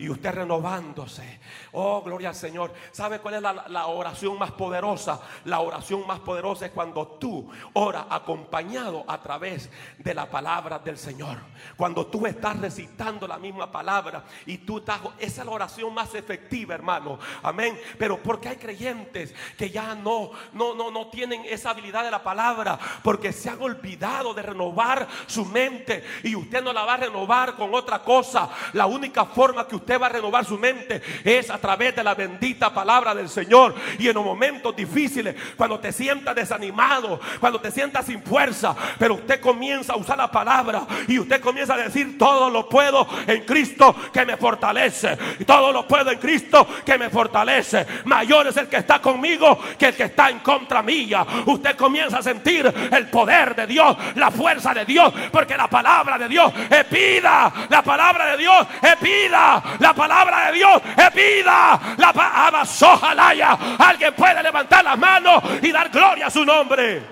[0.00, 1.40] y usted renovándose.
[1.72, 2.72] Oh, gloria al Señor.
[2.90, 5.20] ¿Sabe cuál es la, oración más poderosa?
[5.44, 10.96] La oración más poderosa es cuando tú oras acompañado a través de la palabra del
[10.96, 11.36] Señor.
[11.76, 16.14] Cuando tú estás recitando la misma palabra y tú estás, esa es la oración más
[16.14, 17.18] efectiva, hermano.
[17.42, 17.78] Amén.
[17.98, 22.22] Pero porque hay creyentes que ya no, no, no, no tienen esa habilidad de la
[22.22, 26.98] palabra, porque se han olvidado de renovar su mente y usted no la va a
[26.98, 28.48] renovar con otra cosa.
[28.72, 32.14] La única forma que usted va a renovar su mente es a través de la
[32.14, 33.74] bendita palabra del Señor.
[33.98, 39.14] Y en los momentos difíciles, cuando te sientas desanimado, cuando te sientas sin fuerza, pero
[39.14, 43.44] usted comienza a usar la palabra y usted comienza a decir, todo lo puedo en
[43.44, 45.16] Cristo que me fortalece.
[45.38, 47.86] Y todo lo puedo en Cristo que me fortalece.
[48.04, 51.26] Mayor es el que está conmigo que el que está en contra mía.
[51.46, 56.18] Usted comienza a sentir el poder de Dios, la fuerza de Dios, porque la palabra
[56.18, 57.52] de Dios es vida.
[57.68, 59.62] La palabra de Dios es vida.
[59.80, 61.80] La palabra de Dios es vida.
[61.96, 63.58] La palabra sojalaya.
[63.78, 67.02] Alguien puede levantar las manos y dar gloria a su nombre.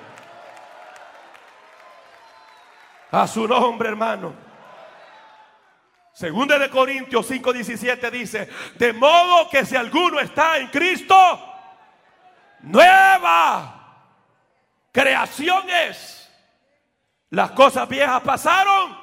[3.11, 4.35] A su nombre, hermano.
[6.13, 11.17] Segunda de Corintios 5:17 dice, de modo que si alguno está en Cristo,
[12.61, 13.79] nueva
[14.93, 16.29] creación es.
[17.31, 18.97] Las cosas viejas pasaron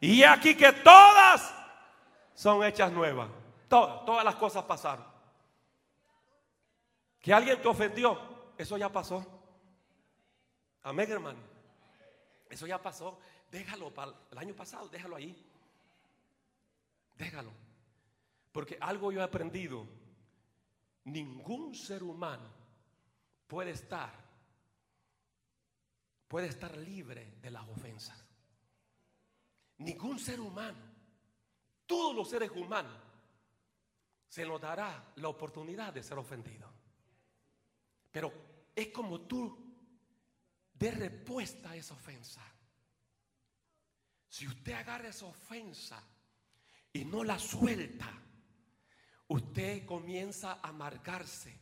[0.00, 1.55] Y aquí que todas
[2.36, 3.28] son hechas nuevas.
[3.68, 5.04] Todas, todas las cosas pasaron.
[7.18, 9.26] Que alguien te ofendió, eso ya pasó.
[10.84, 11.40] Amén, hermano.
[12.48, 13.18] Eso ya pasó.
[13.50, 15.36] Déjalo para el año pasado, déjalo ahí.
[17.16, 17.50] Déjalo.
[18.52, 19.84] Porque algo yo he aprendido.
[21.02, 22.48] Ningún ser humano
[23.48, 24.26] puede estar
[26.28, 28.22] puede estar libre de las ofensas.
[29.78, 30.78] Ningún ser humano,
[31.86, 32.92] todos los seres humanos,
[34.28, 36.70] se nos dará la oportunidad de ser ofendido.
[38.10, 38.32] Pero
[38.74, 39.66] es como tú
[40.74, 42.42] de respuesta a esa ofensa.
[44.28, 46.02] Si usted agarra esa ofensa
[46.92, 48.12] y no la suelta,
[49.28, 51.58] usted comienza a amargarse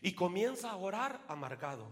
[0.00, 1.90] y comienza a orar amargado.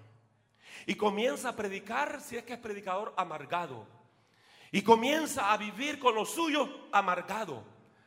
[0.86, 3.95] Y comienza a predicar si es que es predicador amargado.
[4.72, 7.62] Y comienza a vivir con lo suyo amargado.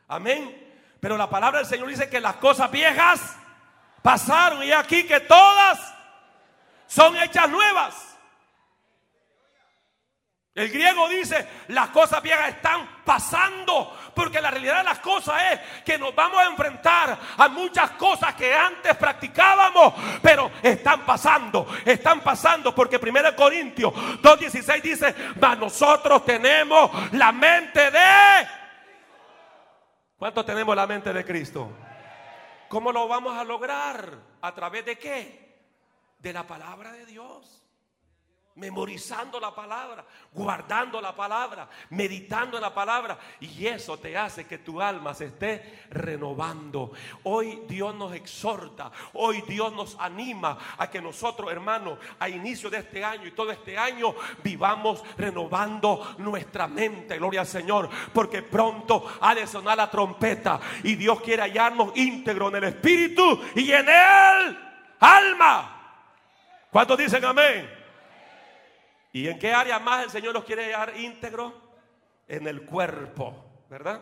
[0.08, 0.68] Amén.
[1.00, 3.38] Pero la palabra del Señor dice que las cosas viejas
[4.02, 5.80] pasaron y aquí que todas
[6.88, 8.09] son hechas nuevas.
[10.60, 15.84] El griego dice, las cosas viejas están pasando, porque la realidad de las cosas es
[15.86, 22.20] que nos vamos a enfrentar a muchas cosas que antes practicábamos, pero están pasando, están
[22.20, 28.48] pasando, porque 1 Corintios 2.16 dice, mas nosotros tenemos la mente de...
[30.18, 31.72] ¿Cuánto tenemos la mente de Cristo?
[32.68, 34.14] ¿Cómo lo vamos a lograr?
[34.42, 35.58] ¿A través de qué?
[36.18, 37.60] De la palabra de Dios
[38.60, 43.18] memorizando la palabra, guardando la palabra, meditando en la palabra.
[43.40, 46.92] Y eso te hace que tu alma se esté renovando.
[47.24, 52.80] Hoy Dios nos exhorta, hoy Dios nos anima a que nosotros, hermanos, a inicio de
[52.80, 57.18] este año y todo este año, vivamos renovando nuestra mente.
[57.18, 62.50] Gloria al Señor, porque pronto ha de sonar la trompeta y Dios quiere hallarnos íntegro
[62.50, 64.60] en el espíritu y en el
[65.00, 65.76] alma.
[66.70, 67.79] ¿Cuántos dicen amén?
[69.12, 71.70] ¿Y en qué área más el Señor los quiere dar íntegro?
[72.28, 74.02] En el cuerpo, ¿verdad?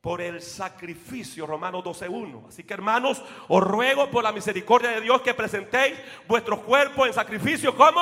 [0.00, 2.48] Por el sacrificio, Romanos 12.1.
[2.48, 7.14] Así que hermanos, os ruego por la misericordia de Dios que presentéis vuestros cuerpos en
[7.14, 8.00] sacrificio como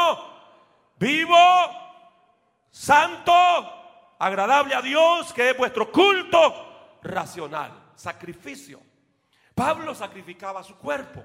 [0.99, 1.37] vivo,
[2.71, 3.33] santo,
[4.19, 7.91] agradable a Dios, que es vuestro culto racional.
[7.95, 8.81] Sacrificio.
[9.55, 11.25] Pablo sacrificaba su cuerpo.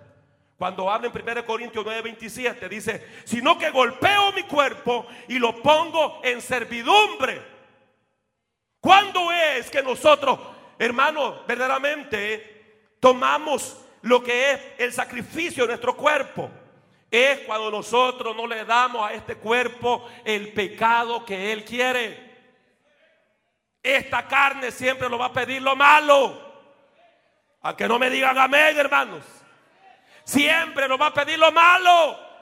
[0.64, 6.22] Cuando habla en 1 Corintios 9:27 dice, sino que golpeo mi cuerpo y lo pongo
[6.24, 7.42] en servidumbre.
[8.80, 10.40] ¿Cuándo es que nosotros,
[10.80, 16.50] hermanos, verdaderamente tomamos lo que es el sacrificio de nuestro cuerpo?
[17.12, 22.38] Es cuando nosotros no le damos a este cuerpo el pecado que Él quiere.
[23.84, 26.54] Esta carne siempre lo va a pedir lo malo.
[27.64, 29.43] A que no me digan amén, hermanos
[30.24, 32.34] siempre nos va a pedir lo malo.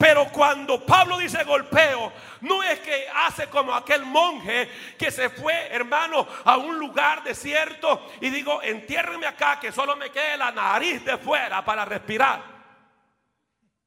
[0.00, 4.66] Pero cuando Pablo dice golpeo, no es que hace como aquel monje
[4.98, 10.10] que se fue, hermano, a un lugar desierto y digo, entiérreme acá que solo me
[10.10, 12.42] quede la nariz de fuera para respirar.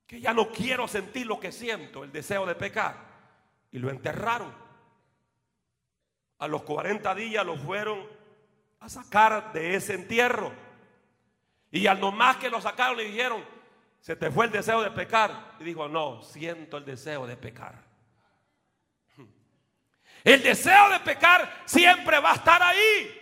[0.05, 2.95] Que ya no quiero sentir lo que siento, el deseo de pecar.
[3.71, 4.53] Y lo enterraron.
[6.37, 8.05] A los 40 días lo fueron
[8.81, 10.51] a sacar de ese entierro.
[11.73, 13.43] Y al nomás que lo sacaron le dijeron,
[13.99, 15.55] se te fue el deseo de pecar.
[15.59, 17.73] Y dijo, no, siento el deseo de pecar.
[20.23, 23.19] El deseo de pecar siempre va a estar ahí.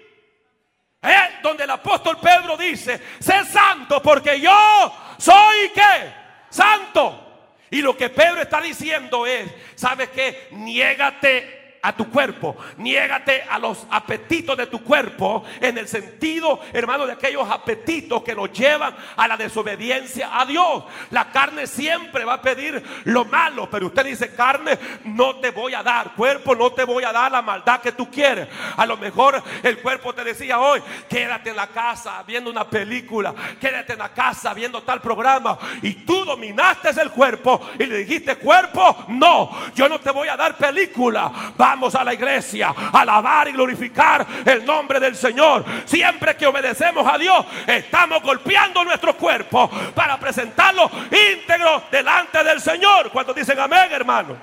[1.02, 6.14] Es donde el apóstol Pedro dice, sé santo porque yo soy qué?
[6.50, 7.54] Santo.
[7.70, 10.50] Y lo que Pedro está diciendo es, ¿sabes qué?
[10.52, 17.08] Niégate a tu cuerpo, niégate a los apetitos de tu cuerpo en el sentido, hermano,
[17.08, 20.84] de aquellos apetitos que nos llevan a la desobediencia a Dios.
[21.10, 25.74] La carne siempre va a pedir lo malo, pero usted dice, carne, no te voy
[25.74, 28.48] a dar, cuerpo, no te voy a dar la maldad que tú quieres.
[28.78, 33.34] A lo mejor el cuerpo te decía hoy, quédate en la casa viendo una película,
[33.60, 38.36] quédate en la casa viendo tal programa y tú dominaste el cuerpo y le dijiste,
[38.36, 41.32] cuerpo, no, yo no te voy a dar película.
[41.72, 45.64] Vamos a la iglesia alabar y glorificar el nombre del Señor.
[45.86, 50.92] Siempre que obedecemos a Dios, estamos golpeando nuestro cuerpo para presentarlo
[51.34, 53.10] íntegro delante del Señor.
[53.10, 54.38] ¿Cuántos dicen amén, hermanos?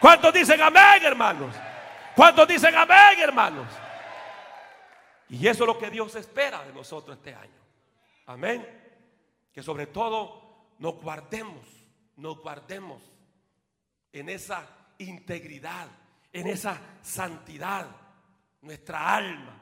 [0.00, 1.56] ¿Cuántos dicen amén, hermanos?
[2.14, 3.66] ¿Cuántos dicen amén, hermanos?
[5.28, 7.60] Y eso es lo que Dios espera de nosotros este año.
[8.26, 8.64] Amén.
[9.52, 11.66] Que sobre todo nos guardemos,
[12.16, 13.02] nos guardemos
[14.12, 14.68] en esa
[14.98, 15.88] integridad
[16.32, 17.86] en esa santidad,
[18.62, 19.60] nuestra alma,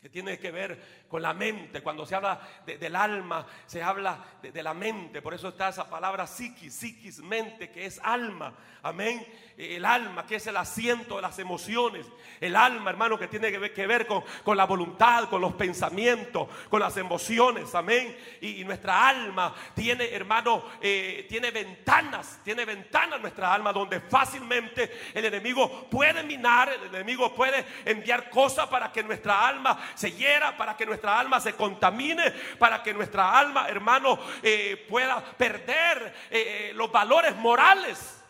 [0.00, 1.80] que tiene que ver con la mente.
[1.80, 5.22] Cuando se habla del alma, se habla de, la mente.
[5.22, 8.52] Por eso está esa palabra psiquis, psiquis, mente, que es alma.
[8.82, 9.24] Amén.
[9.56, 12.04] El alma, que es el asiento de las emociones.
[12.40, 15.52] El alma, hermano, que tiene que ver, que ver con, con, la voluntad, con los
[15.54, 17.72] pensamientos, con las emociones.
[17.76, 18.16] Amén.
[18.40, 25.24] Y, nuestra alma tiene, hermano, eh, tiene ventanas, tiene ventanas nuestra alma donde fácilmente el
[25.26, 30.76] enemigo puede minar, el enemigo puede enviar cosas para que nuestra alma se hiera, para
[30.76, 36.72] que nuestra alma se contamine, para que nuestra alma, hermano, eh, pueda perder eh, eh,
[36.74, 38.20] los valores morales.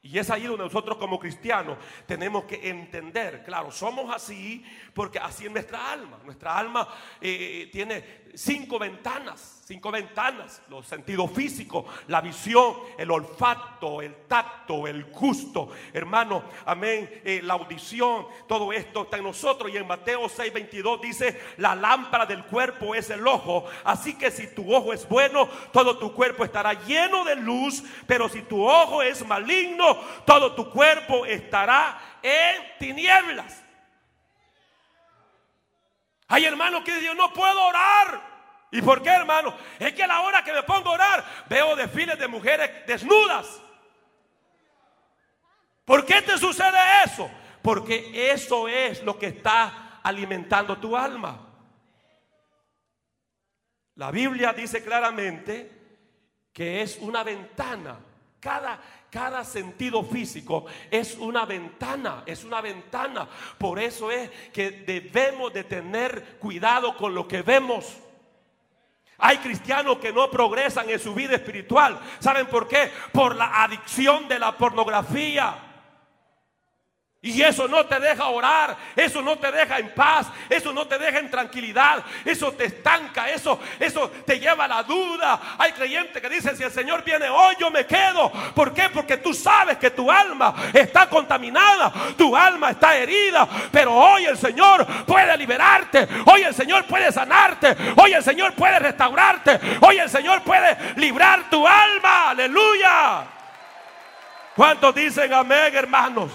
[0.00, 4.64] Y es ahí donde nosotros como cristianos tenemos que entender, claro, somos así
[4.94, 6.18] porque así es nuestra alma.
[6.24, 6.88] Nuestra alma
[7.20, 15.04] tiene cinco ventanas, cinco ventanas, los sentidos físicos, la visión, el olfato, el tacto, el
[15.04, 19.70] gusto, hermano, amén, eh, la audición, todo esto está en nosotros.
[19.72, 24.30] Y en Mateo 6, 22 dice, la lámpara del cuerpo es el ojo, así que
[24.30, 28.66] si tu ojo es bueno, todo tu cuerpo estará lleno de luz, pero si tu
[28.66, 33.67] ojo es maligno, todo tu cuerpo estará en tinieblas.
[36.28, 38.28] Hay hermanos que dicen, no puedo orar.
[38.70, 39.54] ¿Y por qué, hermano?
[39.78, 43.60] Es que a la hora que me pongo a orar, veo desfiles de mujeres desnudas.
[45.86, 47.30] ¿Por qué te sucede eso?
[47.62, 51.46] Porque eso es lo que está alimentando tu alma.
[53.94, 55.78] La Biblia dice claramente
[56.52, 57.98] que es una ventana.
[58.38, 58.78] Cada,
[59.10, 63.28] cada sentido físico es una ventana, es una ventana.
[63.56, 67.96] Por eso es que debemos de tener cuidado con lo que vemos.
[69.18, 71.98] Hay cristianos que no progresan en su vida espiritual.
[72.20, 72.90] ¿Saben por qué?
[73.12, 75.67] Por la adicción de la pornografía.
[77.20, 80.96] Y eso no te deja orar, eso no te deja en paz, eso no te
[80.98, 85.56] deja en tranquilidad, eso te estanca, eso, eso te lleva a la duda.
[85.58, 88.30] Hay creyentes que dicen, si el Señor viene hoy, yo me quedo.
[88.54, 88.88] ¿Por qué?
[88.90, 94.38] Porque tú sabes que tu alma está contaminada, tu alma está herida, pero hoy el
[94.38, 100.08] Señor puede liberarte, hoy el Señor puede sanarte, hoy el Señor puede restaurarte, hoy el
[100.08, 102.30] Señor puede librar tu alma.
[102.30, 103.24] Aleluya.
[104.54, 106.30] ¿Cuántos dicen amén, hermanos?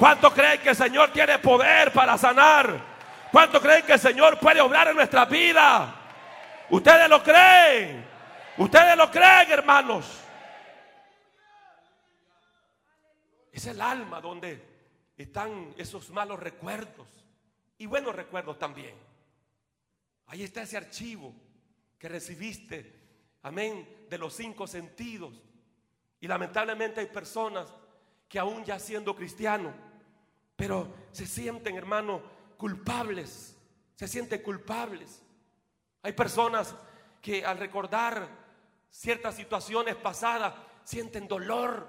[0.00, 3.28] ¿Cuánto creen que el Señor tiene poder para sanar?
[3.30, 5.94] ¿Cuánto creen que el Señor puede obrar en nuestra vida?
[6.70, 8.02] Ustedes lo creen.
[8.56, 10.06] Ustedes lo creen, hermanos.
[13.52, 14.66] Es el alma donde
[15.18, 17.06] están esos malos recuerdos
[17.76, 18.94] y buenos recuerdos también.
[20.28, 21.34] Ahí está ese archivo
[21.98, 22.90] que recibiste,
[23.42, 25.34] amén, de los cinco sentidos.
[26.20, 27.74] Y lamentablemente hay personas
[28.30, 29.74] que aún ya siendo cristianos,
[30.60, 32.20] pero se sienten, hermano,
[32.58, 33.56] culpables.
[33.96, 35.22] Se sienten culpables.
[36.02, 36.76] Hay personas
[37.22, 38.28] que al recordar
[38.90, 40.52] ciertas situaciones pasadas
[40.84, 41.86] sienten dolor,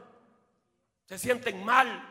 [1.04, 2.02] se sienten mal.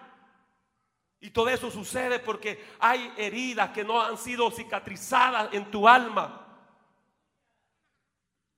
[1.18, 6.46] Y todo eso sucede porque hay heridas que no han sido cicatrizadas en tu alma.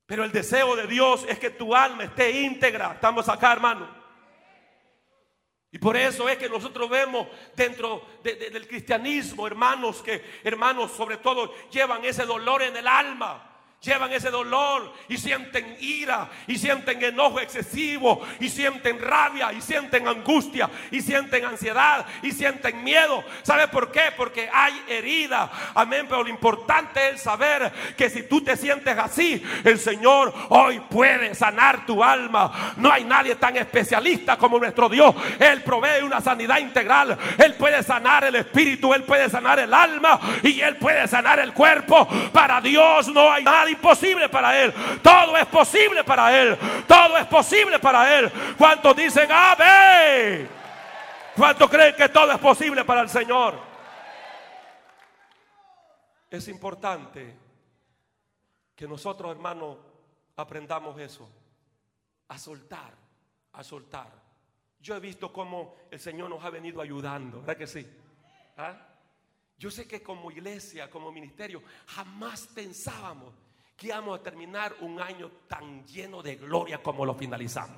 [0.07, 2.95] Pero el deseo de Dios es que tu alma esté íntegra.
[2.95, 4.02] Estamos acá, hermano.
[5.73, 11.55] Y por eso es que nosotros vemos dentro del cristianismo hermanos que, hermanos sobre todo,
[11.71, 13.52] llevan ese dolor en el alma
[13.83, 20.07] llevan ese dolor y sienten ira y sienten enojo excesivo y sienten rabia y sienten
[20.07, 23.25] angustia y sienten ansiedad y sienten miedo.
[23.43, 24.13] ¿Sabe por qué?
[24.17, 25.51] Porque hay herida.
[25.75, 26.07] Amén.
[26.09, 31.35] Pero lo importante es saber que si tú te sientes así, el Señor hoy puede
[31.35, 32.75] sanar tu alma.
[32.77, 35.13] No hay nadie tan especialista como nuestro Dios.
[35.41, 37.19] Él provee una sanidad integral.
[37.37, 41.53] Él puede sanar el espíritu, Él puede sanar el alma y Él puede sanar el
[41.53, 42.07] cuerpo.
[42.33, 44.73] Para Dios no hay nadie imposible para Él.
[45.03, 46.57] Todo es posible para Él.
[46.87, 48.31] Todo es posible para Él.
[48.57, 50.49] ¿Cuántos dicen amén?
[51.37, 53.59] ¿Cuántos creen que todo es posible para el Señor?
[56.31, 57.37] Es importante
[58.75, 59.79] que nosotros, hermanos,
[60.37, 61.29] aprendamos eso.
[62.29, 62.95] A soltar,
[63.53, 64.11] a soltar.
[64.81, 67.87] Yo he visto cómo el Señor nos ha venido ayudando, ¿verdad que sí?
[68.57, 68.75] ¿Ah?
[69.59, 73.33] Yo sé que como iglesia, como ministerio, jamás pensábamos
[73.83, 77.77] que a terminar un año tan lleno de gloria como lo finalizamos.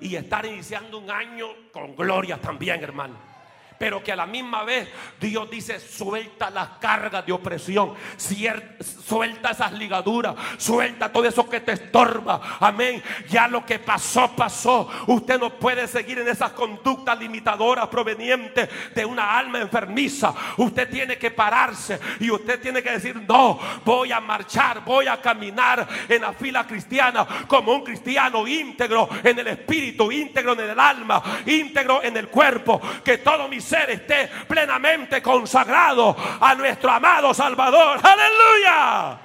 [0.00, 3.37] Y estar iniciando un año con gloria también, hermano.
[3.78, 4.88] Pero que a la misma vez
[5.20, 11.72] Dios dice, suelta las cargas de opresión, suelta esas ligaduras, suelta todo eso que te
[11.72, 12.58] estorba.
[12.60, 13.02] Amén.
[13.28, 14.88] Ya lo que pasó, pasó.
[15.06, 20.34] Usted no puede seguir en esas conductas limitadoras provenientes de una alma enfermiza.
[20.56, 25.20] Usted tiene que pararse y usted tiene que decir, no, voy a marchar, voy a
[25.20, 30.80] caminar en la fila cristiana como un cristiano íntegro en el espíritu, íntegro en el
[30.80, 37.34] alma, íntegro en el cuerpo, que todo mis ser esté plenamente consagrado a nuestro amado
[37.34, 38.00] Salvador.
[38.02, 39.20] Aleluya.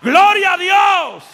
[0.00, 1.24] Gloria a Dios.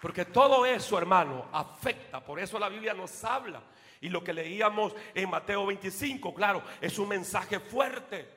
[0.00, 2.20] Porque todo eso, hermano, afecta.
[2.20, 3.62] Por eso la Biblia nos habla.
[4.00, 8.28] Y lo que leíamos en Mateo 25, claro, es un mensaje fuerte.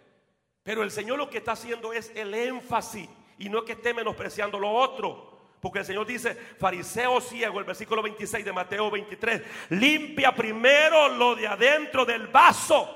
[0.63, 3.09] Pero el Señor lo que está haciendo es el énfasis.
[3.38, 5.39] Y no que esté menospreciando lo otro.
[5.62, 9.41] Porque el Señor dice, fariseo ciego, el versículo 26 de Mateo 23,
[9.72, 12.95] limpia primero lo de adentro del vaso.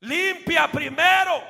[0.00, 1.42] Limpia primero.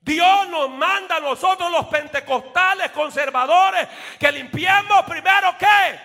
[0.00, 3.88] Dios nos manda a nosotros los pentecostales conservadores
[4.18, 6.00] que limpiemos primero qué.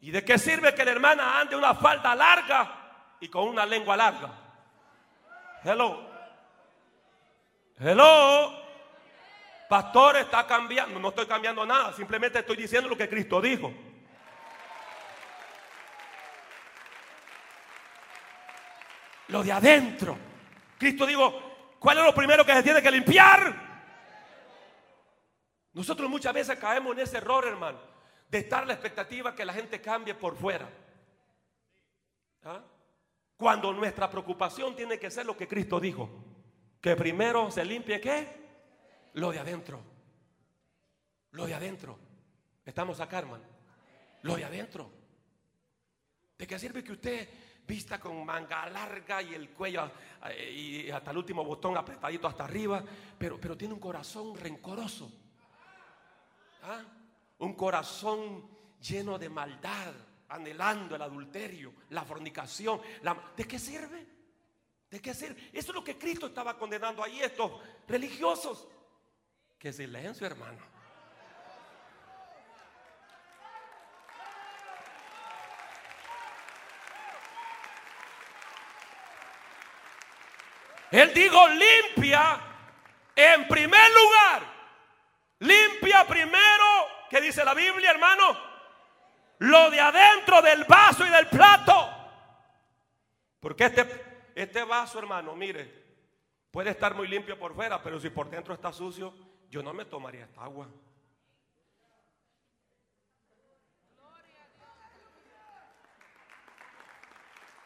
[0.00, 3.96] ¿Y de qué sirve que la hermana ande una falda larga y con una lengua
[3.96, 4.30] larga?
[5.62, 6.08] Hello.
[7.78, 8.65] Hello.
[9.68, 10.98] Pastor está cambiando.
[10.98, 11.92] No estoy cambiando nada.
[11.92, 13.72] Simplemente estoy diciendo lo que Cristo dijo.
[19.28, 20.16] Lo de adentro.
[20.78, 23.66] Cristo dijo, ¿cuál es lo primero que se tiene que limpiar?
[25.72, 27.78] Nosotros muchas veces caemos en ese error, hermano,
[28.28, 30.68] de estar a la expectativa que la gente cambie por fuera.
[32.44, 32.62] ¿Ah?
[33.36, 36.08] Cuando nuestra preocupación tiene que ser lo que Cristo dijo,
[36.80, 38.45] que primero se limpie qué?
[39.16, 39.80] Lo de adentro.
[41.32, 41.98] Lo de adentro.
[42.64, 43.44] Estamos acá, hermano.
[44.22, 44.90] Lo de adentro.
[46.36, 47.28] ¿De qué sirve que usted
[47.66, 49.90] vista con manga larga y el cuello
[50.28, 52.84] eh, y hasta el último botón apretadito hasta arriba,
[53.18, 55.10] pero, pero tiene un corazón rencoroso?
[56.64, 56.82] ¿Ah?
[57.38, 58.46] Un corazón
[58.82, 59.94] lleno de maldad,
[60.28, 62.82] anhelando el adulterio, la fornicación.
[63.34, 64.06] ¿De qué sirve?
[64.90, 65.40] ¿De qué sirve?
[65.54, 67.52] Eso es lo que Cristo estaba condenando ahí, estos
[67.88, 68.68] religiosos.
[69.66, 70.58] Qué silencio, hermano.
[80.92, 82.38] Él dijo, limpia
[83.16, 84.42] en primer lugar.
[85.40, 86.64] Limpia primero,
[87.10, 88.38] que dice la Biblia, hermano,
[89.38, 91.90] lo de adentro del vaso y del plato.
[93.40, 95.86] Porque este, este vaso, hermano, mire,
[96.52, 99.84] puede estar muy limpio por fuera, pero si por dentro está sucio, yo no me
[99.84, 100.68] tomaría esta agua.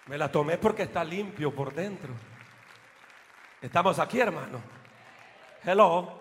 [0.07, 2.13] Me la tomé porque está limpio por dentro.
[3.61, 4.61] Estamos aquí, hermano.
[5.63, 6.19] Hello.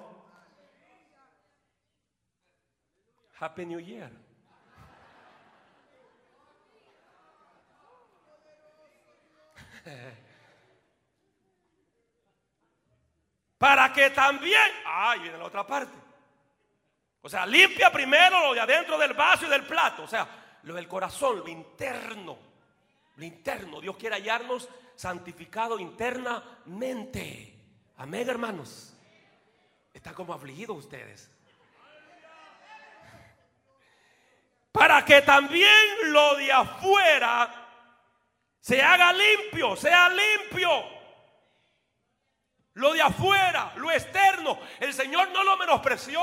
[3.40, 4.12] Happy New Year.
[13.60, 15.96] Para que también, ay, viene la otra parte.
[17.22, 20.04] O sea, limpia primero lo de adentro del vaso y del plato.
[20.04, 20.26] O sea,
[20.64, 22.40] lo del corazón, lo interno.
[23.18, 23.82] Lo interno.
[23.82, 27.54] Dios quiere hallarnos santificado internamente.
[27.98, 28.94] Amén, hermanos.
[29.94, 31.30] Están como afligidos ustedes.
[34.72, 37.68] Para que también lo de afuera
[38.62, 40.99] se haga limpio, sea limpio.
[42.80, 46.22] Lo de afuera, lo externo, el Señor no lo menospreció.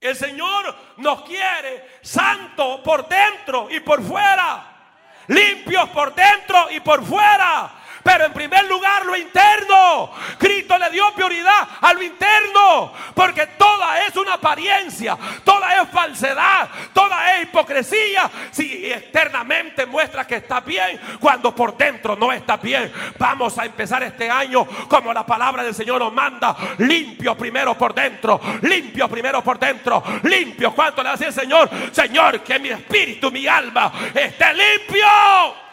[0.00, 4.94] El Señor nos quiere santo por dentro y por fuera.
[5.26, 7.77] Limpios por dentro y por fuera.
[8.08, 10.10] Pero en primer lugar lo interno.
[10.38, 12.90] Cristo le dio prioridad a lo interno.
[13.12, 15.18] Porque toda es una apariencia.
[15.44, 16.70] Toda es falsedad.
[16.94, 18.30] Toda es hipocresía.
[18.50, 20.98] Si externamente muestra que está bien.
[21.20, 22.90] Cuando por dentro no está bien.
[23.18, 26.56] Vamos a empezar este año como la palabra del Señor nos manda.
[26.78, 28.40] Limpio primero por dentro.
[28.62, 30.02] Limpio primero por dentro.
[30.22, 30.74] Limpio.
[30.74, 31.68] ¿Cuánto le hace el Señor?
[31.92, 35.67] Señor, que mi espíritu, mi alma esté limpio.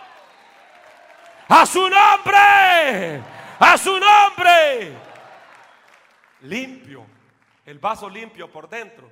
[1.48, 3.24] A su nombre.
[3.60, 4.98] A su nombre.
[6.42, 7.06] Limpio.
[7.66, 9.12] El vaso limpio por dentro.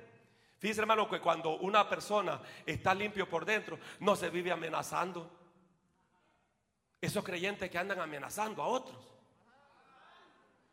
[0.58, 5.30] Fíjese hermano que cuando una persona está limpio por dentro, no se vive amenazando.
[7.00, 8.96] Esos creyentes que andan amenazando a otros.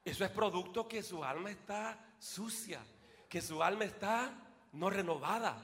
[0.06, 2.80] Eso es producto que su alma está sucia,
[3.30, 4.32] que su alma está
[4.74, 5.58] no renovada,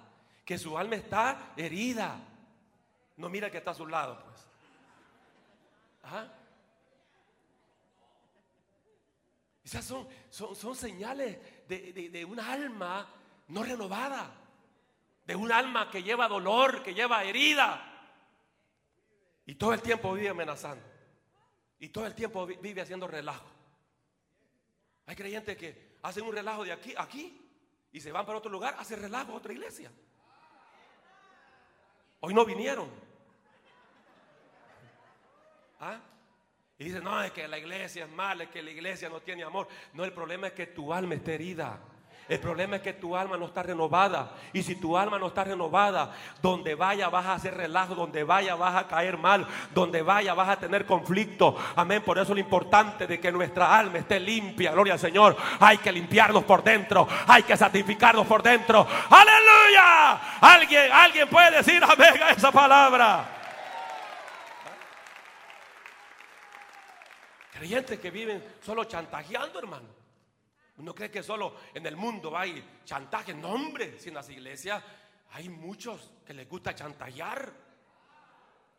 [0.46, 2.20] que su alma está herida.
[3.16, 4.27] No mira que está a su lado.
[6.10, 6.34] ¿Ah?
[9.64, 13.14] Esas son, son, señales de, de una alma
[13.50, 14.34] no renovada,
[15.26, 17.84] de un alma que lleva dolor, que lleva herida.
[19.46, 20.86] Y todo el tiempo vive amenazando.
[21.80, 23.50] Y todo el tiempo vive haciendo relajo.
[25.06, 27.42] Hay creyentes que hacen un relajo de aquí aquí
[27.92, 29.92] y se van para otro lugar, hacen relajo a otra iglesia.
[32.20, 33.07] Hoy no vinieron.
[35.80, 36.00] ¿Ah?
[36.80, 39.44] Y dicen, no, es que la iglesia es mala, es que la iglesia no tiene
[39.44, 39.68] amor.
[39.94, 41.80] No, el problema es que tu alma está herida.
[42.30, 44.32] El problema es que tu alma no está renovada.
[44.52, 48.54] Y si tu alma no está renovada, donde vaya vas a hacer relajo, donde vaya
[48.56, 51.56] vas a caer mal, donde vaya vas a tener conflicto.
[51.76, 52.04] Amén.
[52.04, 54.72] Por eso lo importante de que nuestra alma esté limpia.
[54.74, 55.38] Gloria al Señor.
[55.60, 57.08] Hay que limpiarnos por dentro.
[57.28, 58.86] Hay que santificarnos por dentro.
[59.10, 60.14] Aleluya.
[60.42, 63.37] Alguien, alguien puede decir amén a esa palabra.
[67.58, 69.88] Creyentes que viven solo chantajeando, hermano.
[70.78, 73.34] Uno cree que solo en el mundo hay chantaje.
[73.34, 74.84] No, hombre, si en las iglesias
[75.32, 77.52] hay muchos que les gusta chantajear.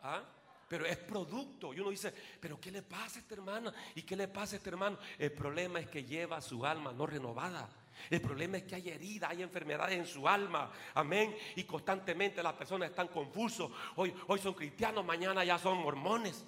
[0.03, 0.23] ¿Ah?
[0.69, 1.75] Pero es producto.
[1.75, 3.75] Y uno dice, pero ¿qué le pasa a esta hermana?
[3.97, 4.97] ¿Y qué le pasa a este hermano?
[5.19, 7.69] El problema es que lleva su alma no renovada.
[8.09, 10.71] El problema es que hay heridas, hay enfermedades en su alma.
[10.95, 11.37] Amén.
[11.57, 13.73] Y constantemente las personas están confusos.
[13.97, 16.47] Hoy, hoy son cristianos, mañana ya son mormones.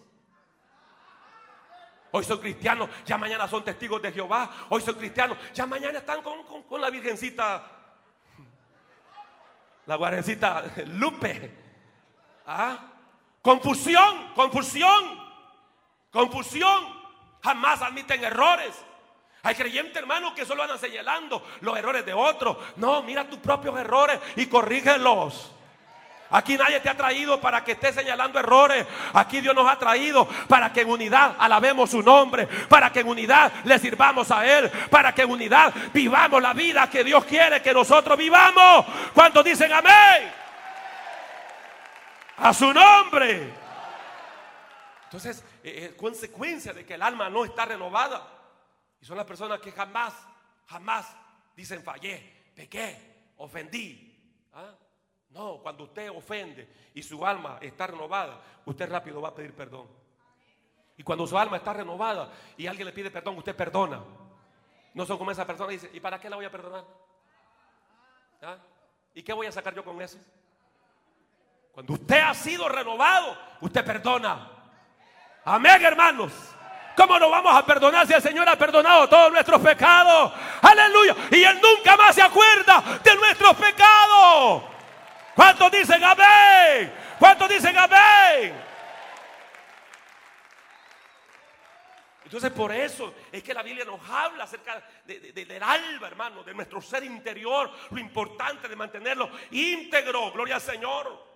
[2.13, 4.51] Hoy son cristianos, ya mañana son testigos de Jehová.
[4.69, 7.63] Hoy son cristianos, ya mañana están con, la virgencita,
[9.87, 11.59] la guarencita Lupe.
[12.47, 12.79] ¿Ah?
[13.43, 15.19] Confusión, confusión,
[16.11, 17.01] confusión.
[17.43, 18.75] Jamás admiten errores.
[19.43, 22.59] Hay creyentes, hermanos, que solo andan señalando los errores de otros.
[22.77, 25.53] No, mira tus propios errores y corrígelos.
[26.31, 28.87] Aquí nadie te ha traído para que estés señalando errores.
[29.15, 32.47] Aquí Dios nos ha traído para que en unidad alabemos su nombre.
[32.69, 34.71] Para que en unidad le sirvamos a Él.
[34.91, 38.87] Para que en unidad vivamos la vida que Dios quiere que nosotros vivamos.
[39.13, 40.33] Cuando dicen amén.
[42.37, 43.53] A su nombre.
[45.05, 48.25] Entonces, es eh, eh, consecuencia de que el alma no está renovada.
[49.01, 50.15] Y son las personas que jamás,
[50.69, 51.07] jamás
[51.57, 54.17] dicen fallé, pequé, ofendí.
[54.55, 54.71] ¿Ah?
[55.31, 59.87] No, cuando usted ofende y su alma está renovada, usted rápido va a pedir perdón.
[60.97, 64.03] Y cuando su alma está renovada y alguien le pide perdón, usted perdona.
[64.93, 66.85] No son como esa persona y dice, ¿y para qué la voy a perdonar?
[68.43, 68.57] ¿Ah?
[69.15, 70.19] ¿Y qué voy a sacar yo con eso?
[71.73, 74.51] Cuando usted ha sido renovado, usted perdona.
[75.45, 76.33] Amén, hermanos.
[76.97, 80.33] ¿Cómo no vamos a perdonar si el Señor ha perdonado todos nuestros pecados?
[80.61, 81.17] Aleluya.
[81.31, 84.70] Y Él nunca más se acuerda de nuestros pecados.
[85.41, 86.93] ¿Cuántos dicen amén?
[87.19, 88.63] ¿Cuántos dicen amén?
[92.25, 96.83] Entonces por eso es que la Biblia nos habla acerca del alma, hermano, de nuestro
[96.83, 101.27] ser interior, lo importante de mantenerlo íntegro, gloria al Señor.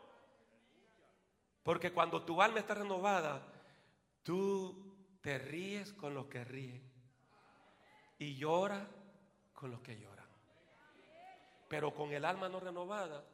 [1.63, 3.41] Porque cuando tu alma está renovada,
[4.23, 6.93] tú te ríes con los que ríen
[8.19, 8.87] y llora
[9.55, 10.29] con los que lloran.
[11.69, 13.25] Pero con el alma no renovada,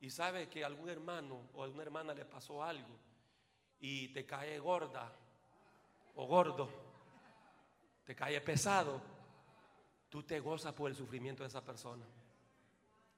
[0.00, 2.98] y sabe que algún hermano o alguna hermana le pasó algo
[3.80, 5.12] y te cae gorda
[6.14, 6.70] o gordo,
[8.04, 9.00] te cae pesado,
[10.08, 12.04] tú te gozas por el sufrimiento de esa persona.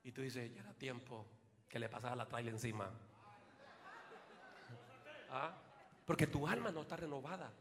[0.05, 1.25] Y tú dices, ya era tiempo
[1.69, 2.91] que le pasara la traila encima.
[5.31, 5.55] ¿Ah?
[6.05, 7.53] Porque tu alma no está renovada.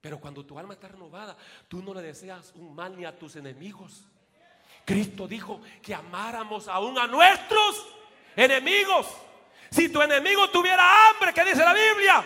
[0.00, 1.36] Pero cuando tu alma está renovada,
[1.68, 4.06] tú no le deseas un mal ni a tus enemigos.
[4.86, 7.95] Cristo dijo que amáramos aún a nuestros
[8.36, 9.06] enemigos.
[9.70, 12.24] Si tu enemigo tuviera hambre, ¿qué dice la Biblia?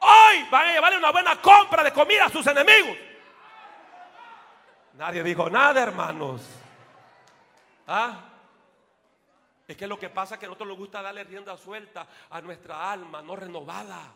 [0.00, 2.96] Hoy van a llevarle una buena compra de comida a sus enemigos.
[4.94, 6.42] Nadie dijo nada, hermanos.
[7.86, 8.20] ¿Ah?
[9.66, 12.40] Es que lo que pasa es que a nosotros nos gusta darle rienda suelta a
[12.40, 14.12] nuestra alma no renovada.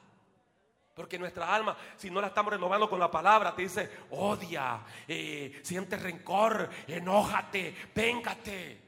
[0.94, 5.60] Porque nuestra alma, si no la estamos renovando con la palabra, te dice, odia, eh,
[5.62, 8.85] siente rencor, enójate, véngate.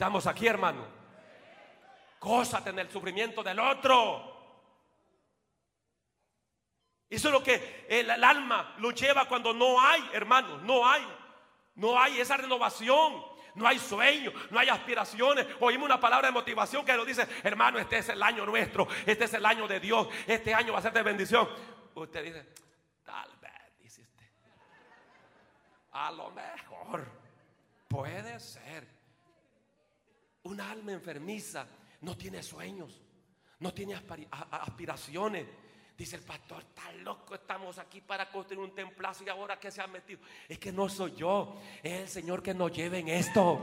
[0.00, 0.82] Estamos aquí, hermano.
[2.18, 4.34] Cósate en el sufrimiento del otro.
[7.10, 11.06] Eso es lo que el, alma lo lleva cuando no hay, hermano, no hay.
[11.74, 13.22] No hay esa renovación.
[13.54, 15.46] No hay sueño, no hay aspiraciones.
[15.60, 19.24] Oímos una palabra de motivación que nos dice, hermano, este es el año nuestro, este
[19.24, 21.46] es el año de Dios, este año va a ser de bendición.
[21.94, 22.54] Usted dice,
[23.04, 24.30] tal vez, dice usted.
[25.90, 27.06] A lo mejor
[27.86, 28.99] puede ser.
[30.50, 31.64] Una alma enfermiza
[32.00, 33.00] no tiene sueños,
[33.60, 33.94] no tiene
[34.50, 35.46] aspiraciones.
[35.96, 39.80] Dice el pastor, está loco, estamos aquí para construir un templazo y ahora que se
[39.80, 40.18] ha metido.
[40.48, 43.60] Es que no soy yo, es el Señor que nos lleve en esto.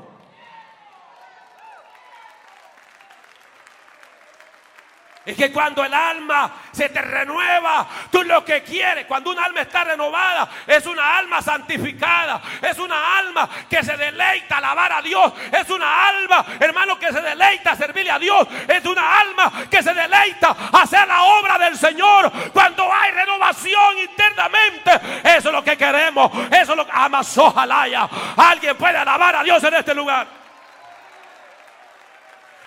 [5.27, 9.59] Es que cuando el alma se te renueva, tú lo que quieres, cuando un alma
[9.59, 15.33] está renovada, es una alma santificada, es una alma que se deleita alabar a Dios,
[15.51, 19.83] es una alma, hermano, que se deleita a servirle a Dios, es una alma que
[19.83, 22.31] se deleita a hacer la obra del Señor.
[22.53, 24.91] Cuando hay renovación internamente,
[25.25, 28.07] eso es lo que queremos, eso es lo que amas, ojalá
[28.37, 30.25] alguien puede alabar a Dios en este lugar.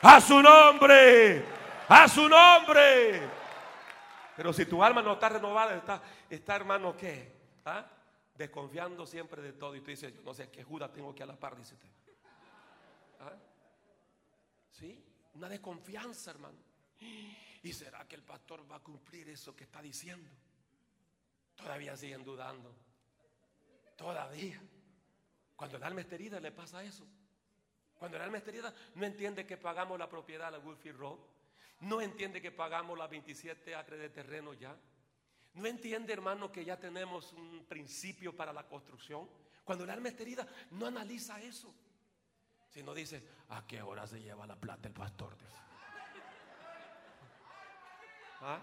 [0.03, 1.50] A su nombre
[1.91, 3.29] a su nombre.
[4.37, 7.33] Pero si tu alma no está renovada, está, está hermano, ¿qué?
[7.65, 7.85] ¿Ah?
[8.35, 9.75] Desconfiando siempre de todo.
[9.75, 11.57] Y tú dices, no sé, ¿qué Judas tengo que a la par?
[11.57, 11.91] Dice usted.
[13.21, 13.35] ¿Ah?
[14.71, 15.05] ¿Sí?
[15.35, 16.59] Una desconfianza, hermano.
[17.63, 20.31] ¿Y será que el pastor va a cumplir eso que está diciendo?
[21.57, 22.75] Todavía siguen dudando.
[23.97, 24.61] Todavía.
[25.57, 27.05] Cuando el alma está herida le pasa eso.
[27.99, 31.19] Cuando el alma está herida no entiende que pagamos la propiedad de la Wolfie Road.
[31.81, 34.77] No entiende que pagamos las 27 acres de terreno ya.
[35.55, 39.29] No entiende, hermano, que ya tenemos un principio para la construcción.
[39.65, 41.75] Cuando el alma está herida, no analiza eso.
[42.69, 45.37] Sino dice, ¿a qué hora se lleva la plata el pastor?
[48.43, 48.61] ¿Ah?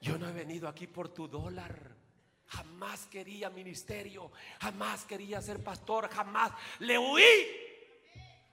[0.00, 1.96] Yo no he venido aquí por tu dólar.
[2.48, 4.32] Jamás quería ministerio.
[4.60, 6.08] Jamás quería ser pastor.
[6.08, 7.71] Jamás le huí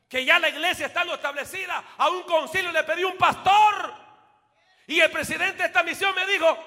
[0.09, 3.93] que ya la iglesia está lo establecida, a un concilio le pedí un pastor.
[4.87, 6.57] Y el presidente de esta misión me dijo,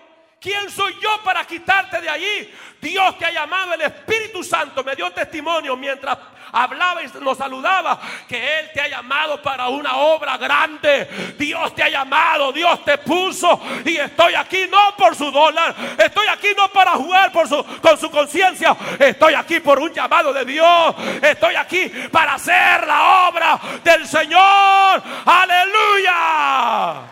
[0.43, 2.53] ¿quién soy yo para quitarte de allí?
[2.81, 6.19] Dios te ha llamado, el Espíritu Santo me dio testimonio mientras
[6.51, 11.35] hablaba y nos saludaba que Él te ha llamado para una obra grande.
[11.39, 16.27] Dios te ha llamado, Dios te puso y estoy aquí no por su dólar, estoy
[16.27, 20.45] aquí no para jugar por su, con su conciencia, estoy aquí por un llamado de
[20.45, 25.03] Dios, estoy aquí para hacer la obra del Señor.
[25.25, 27.03] Aleluya.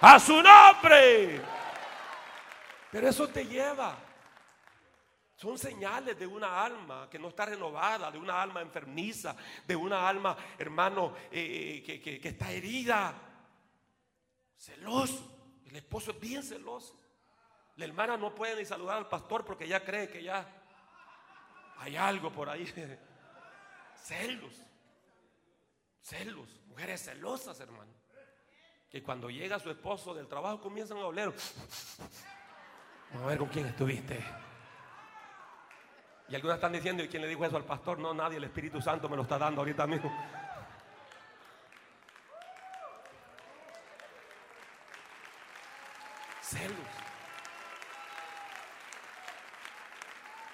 [0.00, 1.57] A su nombre.
[2.90, 3.98] Pero eso te lleva
[5.38, 10.08] son señales de una alma que no está renovada, de una alma enfermiza, de una
[10.08, 13.14] alma, hermano, eh, eh, que, está herida.
[14.56, 15.60] Celoso.
[15.66, 17.00] El esposo es bien celoso.
[17.76, 20.44] La hermana no puede ni saludar al pastor porque ya cree que ya
[21.76, 22.66] hay algo por ahí.
[23.94, 24.60] Celos.
[26.02, 26.48] Celos.
[26.66, 27.92] Mujeres celosas, hermano.
[28.90, 31.32] Que cuando llega su esposo del trabajo comienzan a oler.
[33.10, 34.22] Vamos a ver con quién estuviste.
[36.28, 37.98] Y algunos están diciendo, ¿y quién le dijo eso al pastor?
[37.98, 40.12] No, nadie, el Espíritu Santo me lo está dando ahorita mismo.
[46.42, 46.87] Celos.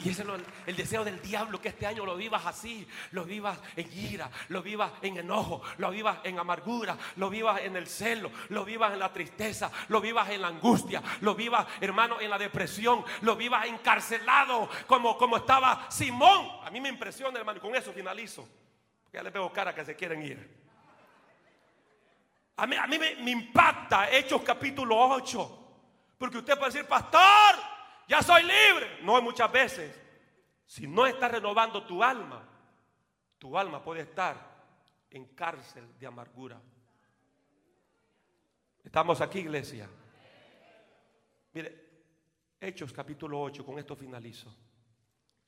[0.05, 0.29] Y ese es
[0.67, 4.63] el deseo del diablo, que este año lo vivas así, lo vivas en ira, lo
[4.63, 8.99] vivas en enojo, lo vivas en amargura, lo vivas en el celo, lo vivas en
[8.99, 13.65] la tristeza, lo vivas en la angustia, lo vivas, hermano, en la depresión, lo vivas
[13.65, 16.51] encarcelado como, como estaba Simón.
[16.63, 18.47] A mí me impresiona, hermano, con eso finalizo.
[19.11, 20.65] Ya les veo cara que se quieren ir.
[22.59, 25.61] A mí, a mí me, me impacta Hechos capítulo 8.
[26.19, 27.74] Porque usted puede decir, pastor,
[28.09, 28.99] ya soy libre.
[29.03, 30.01] No muchas veces.
[30.67, 32.43] Si no estás renovando tu alma,
[33.39, 34.37] tu alma puede estar
[35.11, 36.61] en cárcel de amargura.
[38.83, 39.89] Estamos aquí, iglesia.
[41.53, 41.85] Mire,
[42.61, 44.55] Hechos capítulo 8, con esto finalizo.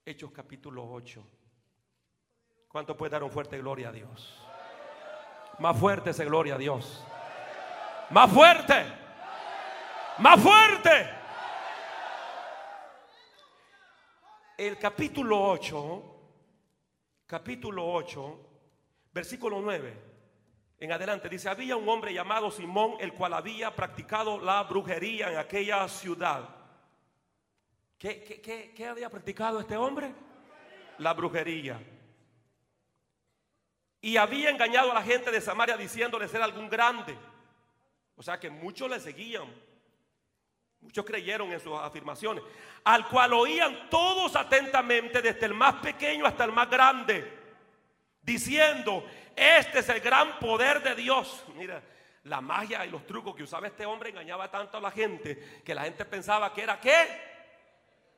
[0.05, 1.27] Hechos capítulo 8.
[2.69, 4.39] ¿Cuánto puede dar un fuerte gloria a Dios?
[5.59, 7.03] Más fuerte ese gloria a Dios.
[8.11, 8.85] Más fuerte.
[10.19, 11.26] Más fuerte.
[14.57, 16.03] El capítulo 8,
[17.27, 18.41] capítulo 8,
[19.13, 20.03] versículo 9,
[20.79, 25.39] en adelante dice, había un hombre llamado Simón, el cual había practicado la brujería en
[25.39, 26.49] aquella ciudad.
[27.99, 30.13] ¿Qué, qué había practicado este hombre?
[30.99, 31.81] La brujería.
[34.03, 37.17] Y había engañado a la gente de Samaria diciéndole ser algún grande.
[38.17, 39.47] O sea que muchos le seguían
[40.87, 42.45] Muchos creyeron en sus afirmaciones.
[42.85, 47.29] Al cual oían todos atentamente, desde el más pequeño hasta el más grande,
[48.23, 51.45] diciendo, este es el gran poder de Dios.
[51.57, 51.83] Mira,
[52.23, 55.75] la magia y los trucos que usaba este hombre engañaba tanto a la gente que
[55.75, 57.09] la gente pensaba que era qué?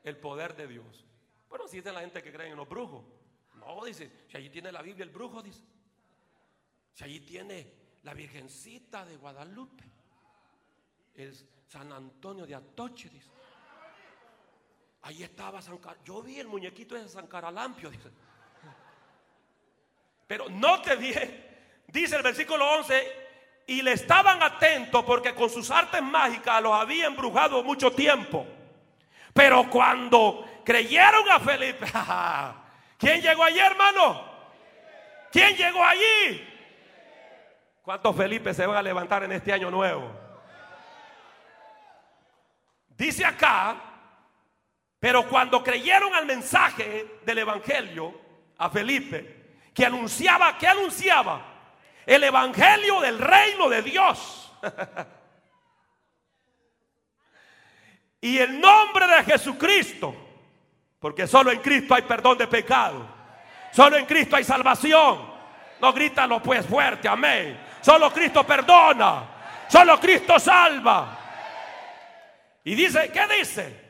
[0.03, 1.07] El poder de Dios.
[1.49, 3.03] Bueno, si es la gente que cree en los brujos.
[3.55, 5.63] No, dice, si allí tiene la Biblia el brujo, dice.
[6.93, 9.85] Si allí tiene la Virgencita de Guadalupe.
[11.15, 11.35] El
[11.69, 13.29] San Antonio de Atoche, dice.
[15.03, 18.09] Ahí estaba San Yo vi el muñequito de San Caralampio, dice.
[20.25, 21.45] Pero note bien,
[21.87, 23.27] dice el versículo 11,
[23.67, 28.47] y le estaban atentos porque con sus artes mágicas los había embrujado mucho tiempo.
[29.31, 31.85] Pero cuando creyeron a Felipe,
[32.97, 34.23] ¿quién llegó allí, hermano?
[35.31, 36.47] ¿Quién llegó allí?
[37.83, 40.18] ¿Cuántos Felipe se van a levantar en este año nuevo?
[42.99, 43.81] Dice acá,
[44.99, 48.13] pero cuando creyeron al mensaje del Evangelio
[48.59, 51.49] a Felipe, que anunciaba, que anunciaba?
[52.09, 54.51] el evangelio del reino de Dios.
[58.21, 60.15] y el nombre de Jesucristo,
[60.99, 63.05] porque solo en Cristo hay perdón de pecado,
[63.71, 65.37] solo en Cristo hay salvación.
[65.79, 67.59] No grítalo pues fuerte, amén.
[67.79, 69.25] Solo Cristo perdona,
[69.69, 71.18] solo Cristo salva.
[72.63, 73.89] Y dice, ¿qué dice?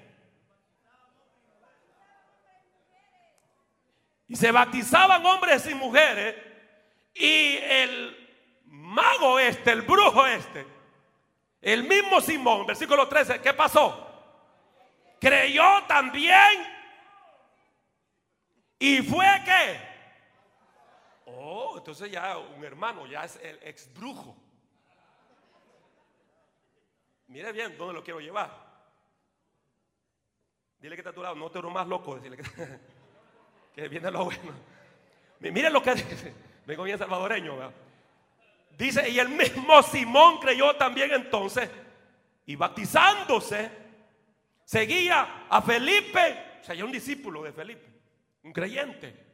[4.28, 6.36] Y se bautizaban hombres y mujeres
[7.16, 8.30] y el
[8.66, 10.66] mago este, el brujo este,
[11.62, 14.06] el mismo Simón, versículo 13, ¿qué pasó?
[15.20, 16.80] Creyó también.
[18.78, 19.90] ¿Y fue qué?
[21.26, 24.38] Oh, entonces ya un hermano, ya es el ex brujo.
[27.30, 28.52] Mire bien dónde lo quiero llevar.
[30.80, 32.44] Dile que está a tu lado, no te más loco, decirle que,
[33.76, 34.54] que viene lo bueno.
[35.40, 36.34] Mire lo que dice.
[36.66, 37.72] Vengo bien salvadoreño.
[38.78, 41.70] Dice, y el mismo Simón creyó también entonces,
[42.46, 43.72] y bautizándose,
[44.64, 47.88] seguía a Felipe, o sea, un discípulo de Felipe,
[48.44, 49.28] un creyente.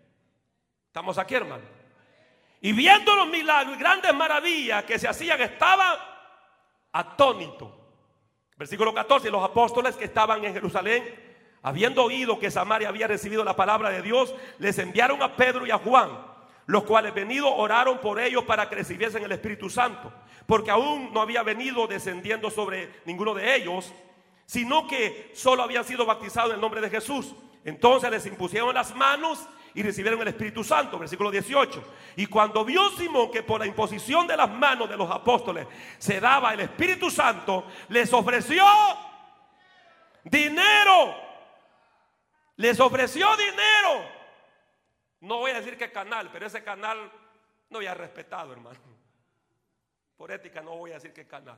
[0.87, 1.63] Estamos aquí, hermano.
[2.59, 7.84] Y viendo los milagros y grandes maravillas que se hacían, estaba atónito.
[8.57, 11.03] Versículo 14, los apóstoles que estaban en Jerusalén,
[11.61, 15.71] habiendo oído que Samaria había recibido la palabra de Dios, les enviaron a Pedro y
[15.71, 16.35] a Juan
[16.67, 20.11] los cuales venido oraron por ellos para que recibiesen el Espíritu Santo,
[20.45, 23.93] porque aún no había venido descendiendo sobre ninguno de ellos,
[24.45, 27.35] sino que solo habían sido bautizados en el nombre de Jesús.
[27.63, 31.83] Entonces les impusieron las manos y recibieron el Espíritu Santo, versículo 18.
[32.15, 35.67] Y cuando vio Simón que por la imposición de las manos de los apóstoles
[35.99, 38.65] se daba el Espíritu Santo, les ofreció
[40.23, 41.15] dinero.
[42.57, 44.15] Les ofreció dinero
[45.25, 47.11] no voy a decir qué canal, pero ese canal
[47.69, 48.79] no había respetado, hermano.
[50.15, 51.57] Por ética no voy a decir qué canal.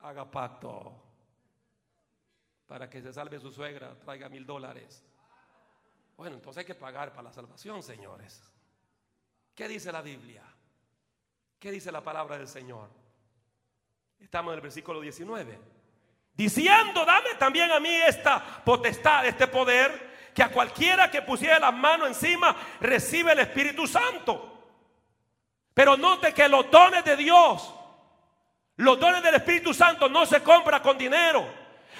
[0.00, 1.02] Haga pacto
[2.66, 5.04] para que se salve su suegra, traiga mil dólares.
[6.16, 8.42] Bueno, entonces hay que pagar para la salvación, señores.
[9.54, 10.42] ¿Qué dice la Biblia?
[11.58, 12.88] ¿Qué dice la palabra del Señor?
[14.18, 15.58] Estamos en el versículo 19.
[16.34, 21.74] Diciendo, dame también a mí esta potestad, este poder que a cualquiera que pusiera las
[21.74, 24.50] manos encima recibe el Espíritu Santo.
[25.72, 27.72] Pero note que los dones de Dios,
[28.76, 31.46] los dones del Espíritu Santo no se compra con dinero.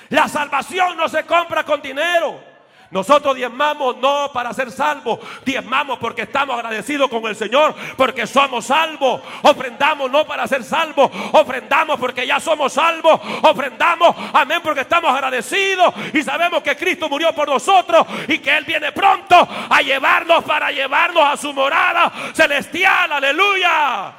[0.09, 2.54] La salvación no se compra con dinero.
[2.95, 8.67] Nosotros diezmamos no para ser salvos, diezmamos porque estamos agradecidos con el Señor, porque somos
[8.67, 9.21] salvos.
[9.43, 13.21] Ofrendamos no para ser salvos, ofrendamos porque ya somos salvos.
[13.43, 18.65] Ofrendamos, amén, porque estamos agradecidos y sabemos que Cristo murió por nosotros y que Él
[18.65, 23.11] viene pronto a llevarnos para llevarnos a su morada celestial.
[23.11, 24.13] Aleluya.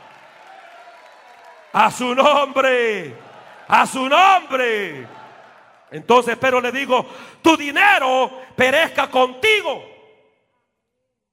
[1.72, 3.16] A su nombre,
[3.70, 5.25] a su nombre.
[5.92, 7.06] Entonces, pero le digo,
[7.42, 9.84] tu dinero perezca contigo.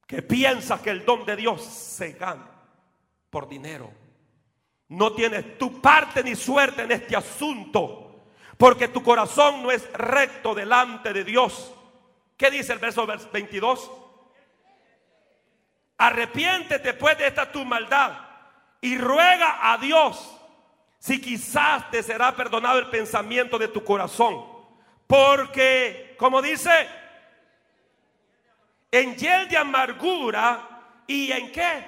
[0.06, 2.50] Que piensas que el don de Dios se gana
[3.30, 3.90] por dinero.
[4.88, 8.26] No tienes tu parte ni suerte en este asunto,
[8.58, 11.72] porque tu corazón no es recto delante de Dios.
[12.36, 13.90] ¿Qué dice el verso 22?
[15.96, 18.12] Arrepiéntete pues de esta tu maldad
[18.80, 20.41] y ruega a Dios
[21.02, 24.46] si quizás te será perdonado el pensamiento de tu corazón.
[25.04, 26.70] Porque, como dice,
[28.88, 31.84] en hiel de amargura y en qué?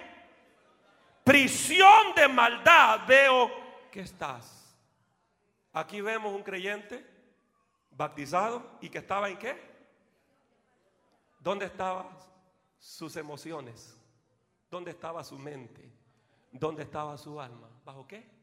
[1.22, 3.52] Prisión de maldad veo
[3.92, 4.76] que estás.
[5.72, 7.06] Aquí vemos un creyente
[7.92, 9.56] bautizado y que estaba en qué?
[11.38, 12.08] ¿Dónde estaban
[12.80, 13.96] sus emociones?
[14.68, 15.88] ¿Dónde estaba su mente?
[16.50, 17.68] ¿Dónde estaba su alma?
[17.84, 18.33] ¿Bajo qué?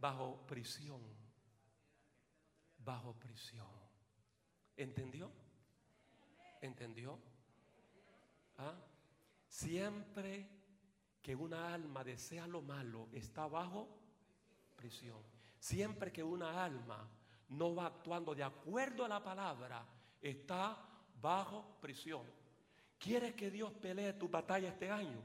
[0.00, 1.00] Bajo prisión.
[2.78, 3.68] Bajo prisión.
[4.76, 5.30] ¿Entendió?
[6.60, 7.18] ¿Entendió?
[8.58, 8.74] ¿Ah?
[9.46, 10.48] Siempre
[11.22, 13.88] que una alma desea lo malo, está bajo
[14.76, 15.22] prisión.
[15.58, 17.06] Siempre que una alma
[17.50, 19.84] no va actuando de acuerdo a la palabra,
[20.20, 20.78] está
[21.20, 22.22] bajo prisión.
[22.98, 25.20] ¿Quieres que Dios pelee tu batalla este año?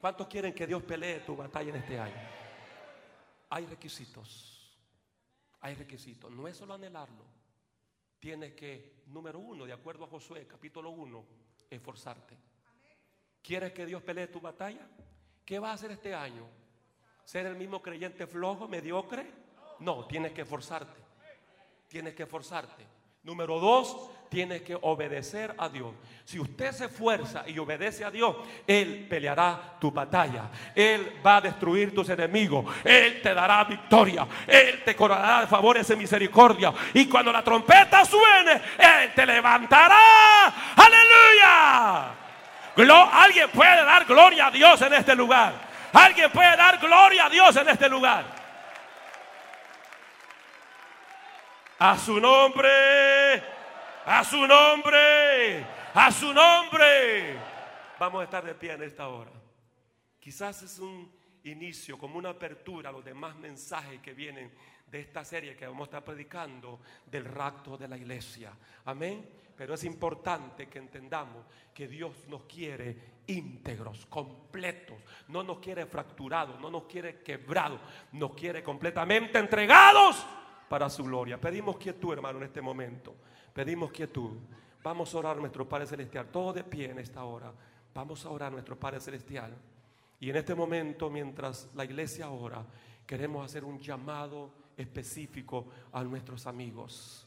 [0.00, 2.49] ¿Cuántos quieren que Dios pelee tu batalla en este año?
[3.50, 4.76] Hay requisitos.
[5.60, 6.30] Hay requisitos.
[6.30, 7.24] No es solo anhelarlo.
[8.18, 11.24] Tienes que, número uno, de acuerdo a Josué, capítulo 1,
[11.70, 12.36] esforzarte.
[13.42, 14.86] ¿Quieres que Dios pelee tu batalla?
[15.44, 16.46] ¿Qué vas a hacer este año?
[17.24, 19.30] ¿Ser el mismo creyente flojo, mediocre?
[19.80, 21.00] No, tienes que esforzarte.
[21.88, 22.86] Tienes que esforzarte.
[23.22, 25.92] Número dos, tienes que obedecer a Dios.
[26.24, 28.34] Si usted se esfuerza y obedece a Dios,
[28.66, 30.44] Él peleará tu batalla.
[30.74, 32.64] Él va a destruir tus enemigos.
[32.82, 34.26] Él te dará victoria.
[34.46, 36.72] Él te coronará de favores y misericordia.
[36.94, 40.46] Y cuando la trompeta suene, Él te levantará.
[40.76, 42.14] Aleluya.
[43.12, 45.52] Alguien puede dar gloria a Dios en este lugar.
[45.92, 48.39] Alguien puede dar gloria a Dios en este lugar.
[51.82, 53.42] A su nombre,
[54.04, 55.64] a su nombre,
[55.94, 57.38] a su nombre.
[57.98, 59.30] Vamos a estar de pie en esta hora.
[60.18, 61.10] Quizás es un
[61.44, 64.52] inicio, como una apertura a los demás mensajes que vienen
[64.88, 68.52] de esta serie que vamos a estar predicando del rapto de la iglesia.
[68.84, 69.26] Amén.
[69.56, 74.98] Pero es importante que entendamos que Dios nos quiere íntegros, completos.
[75.28, 77.80] No nos quiere fracturados, no nos quiere quebrados,
[78.12, 80.26] nos quiere completamente entregados
[80.70, 81.40] para su gloria.
[81.40, 83.16] Pedimos quietud, hermano, en este momento.
[83.52, 84.36] Pedimos quietud.
[84.84, 86.28] Vamos a orar a nuestro Padre Celestial.
[86.28, 87.52] Todo de pie en esta hora.
[87.92, 89.52] Vamos a orar a nuestro Padre Celestial.
[90.20, 92.64] Y en este momento, mientras la iglesia ora,
[93.04, 97.26] queremos hacer un llamado específico a nuestros amigos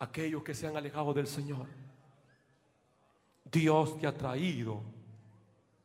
[0.00, 1.68] aquellos que se han alejado del Señor.
[3.44, 4.82] Dios te ha traído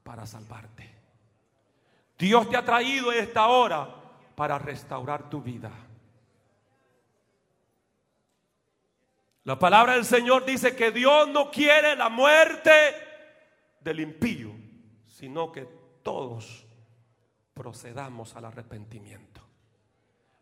[0.04, 0.90] para salvarte.
[2.18, 3.99] Dios te ha traído en esta hora
[4.40, 5.70] para restaurar tu vida.
[9.44, 12.72] La palabra del Señor dice que Dios no quiere la muerte
[13.82, 14.54] del impío,
[15.06, 15.68] sino que
[16.02, 16.66] todos
[17.54, 19.42] procedamos al arrepentimiento.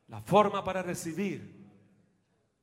[0.09, 1.65] La forma para recibir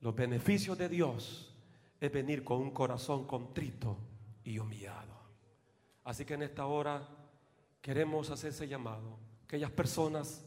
[0.03, 1.53] los beneficios de Dios
[2.01, 3.99] es venir con un corazón contrito
[4.45, 5.19] y humillado.
[6.05, 7.03] Así que en esta hora
[7.81, 9.19] queremos hacer ese llamado.
[9.43, 10.45] Aquellas personas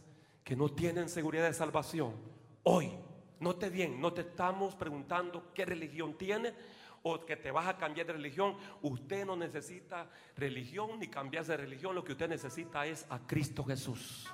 [0.47, 2.13] que no tienen seguridad de salvación,
[2.63, 2.93] hoy,
[3.41, 6.53] note bien, no te estamos preguntando qué religión tienes
[7.03, 8.55] o que te vas a cambiar de religión.
[8.81, 11.93] Usted no necesita religión ni cambiarse de religión.
[11.93, 14.25] Lo que usted necesita es a Cristo Jesús.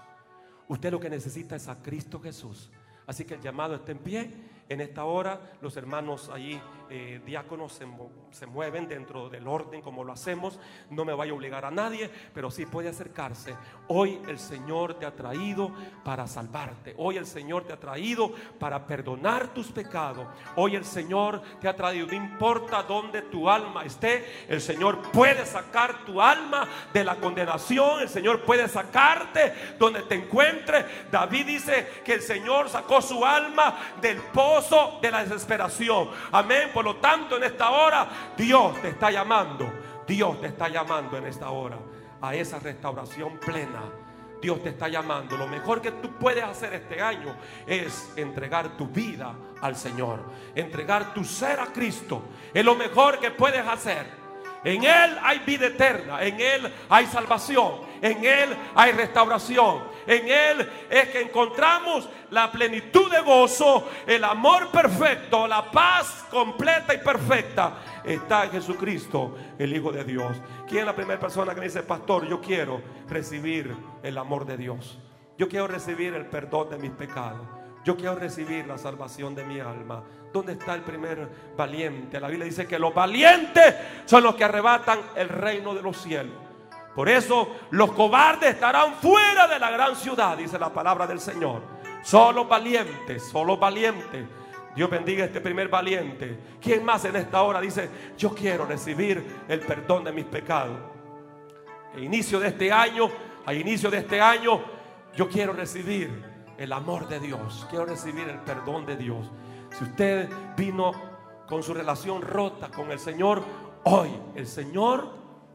[0.67, 2.69] Usted lo que necesita es a Cristo Jesús.
[3.07, 4.31] Así que el llamado está en pie.
[4.69, 6.59] En esta hora los hermanos allí,
[6.89, 7.87] eh, diáconos, se,
[8.31, 10.59] se, mueven dentro del orden como lo hacemos.
[10.89, 13.55] No me vaya a obligar a nadie, pero sí puede acercarse.
[13.87, 15.71] Hoy el Señor te ha traído
[16.03, 16.93] para salvarte.
[16.97, 20.27] Hoy el Señor te ha traído para perdonar tus pecados.
[20.55, 25.45] Hoy el Señor te ha traído, no importa dónde tu alma esté, el Señor puede
[25.45, 28.01] sacar tu alma de la condenación.
[28.01, 30.85] El Señor puede sacarte donde te encuentres.
[31.11, 34.21] David dice que el Señor sacó su alma del
[35.01, 36.09] de la desesperación.
[36.31, 36.69] Amén.
[36.73, 39.71] Por lo tanto, en esta hora, Dios te está llamando.
[40.05, 41.77] Dios te está llamando en esta hora
[42.21, 43.81] a esa restauración plena.
[44.41, 45.37] Dios te está llamando.
[45.37, 47.35] Lo mejor que tú puedes hacer este año
[47.65, 50.19] es entregar tu vida al Señor.
[50.53, 52.23] Entregar tu ser a Cristo.
[52.53, 54.23] Es lo mejor que puedes hacer.
[54.63, 60.69] En Él hay vida eterna, en Él hay salvación, en Él hay restauración, en Él
[60.89, 67.77] es que encontramos la plenitud de gozo, el amor perfecto, la paz completa y perfecta.
[68.03, 70.35] Está en Jesucristo, el Hijo de Dios.
[70.67, 73.73] ¿Quién es la primera persona que dice, pastor, yo quiero recibir
[74.03, 74.99] el amor de Dios?
[75.37, 77.47] Yo quiero recibir el perdón de mis pecados.
[77.85, 80.03] Yo quiero recibir la salvación de mi alma.
[80.33, 82.19] ¿Dónde está el primer valiente?
[82.19, 86.42] La Biblia dice que los valientes son los que arrebatan el reino de los cielos.
[86.95, 91.63] Por eso los cobardes estarán fuera de la gran ciudad, dice la palabra del Señor.
[92.03, 94.27] Solo valientes, solo valientes.
[94.75, 96.37] Dios bendiga a este primer valiente.
[96.61, 100.77] ¿Quién más en esta hora dice, yo quiero recibir el perdón de mis pecados?
[101.95, 103.09] A inicio de este año,
[103.45, 104.61] a inicio de este año,
[105.15, 106.23] yo quiero recibir
[106.57, 107.65] el amor de Dios.
[107.69, 109.31] Quiero recibir el perdón de Dios.
[109.77, 110.91] Si usted vino
[111.47, 113.43] con su relación rota con el Señor,
[113.83, 115.09] hoy el Señor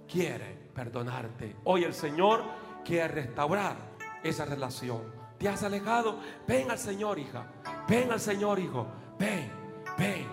[0.09, 1.57] quiere perdonarte.
[1.65, 2.41] Hoy el Señor
[2.85, 3.75] quiere restaurar
[4.23, 5.03] esa relación.
[5.37, 6.21] ¿Te has alejado?
[6.47, 7.47] Ven al Señor, hija.
[7.89, 8.87] Ven al Señor, hijo.
[9.19, 9.51] Ven,
[9.99, 10.29] ven,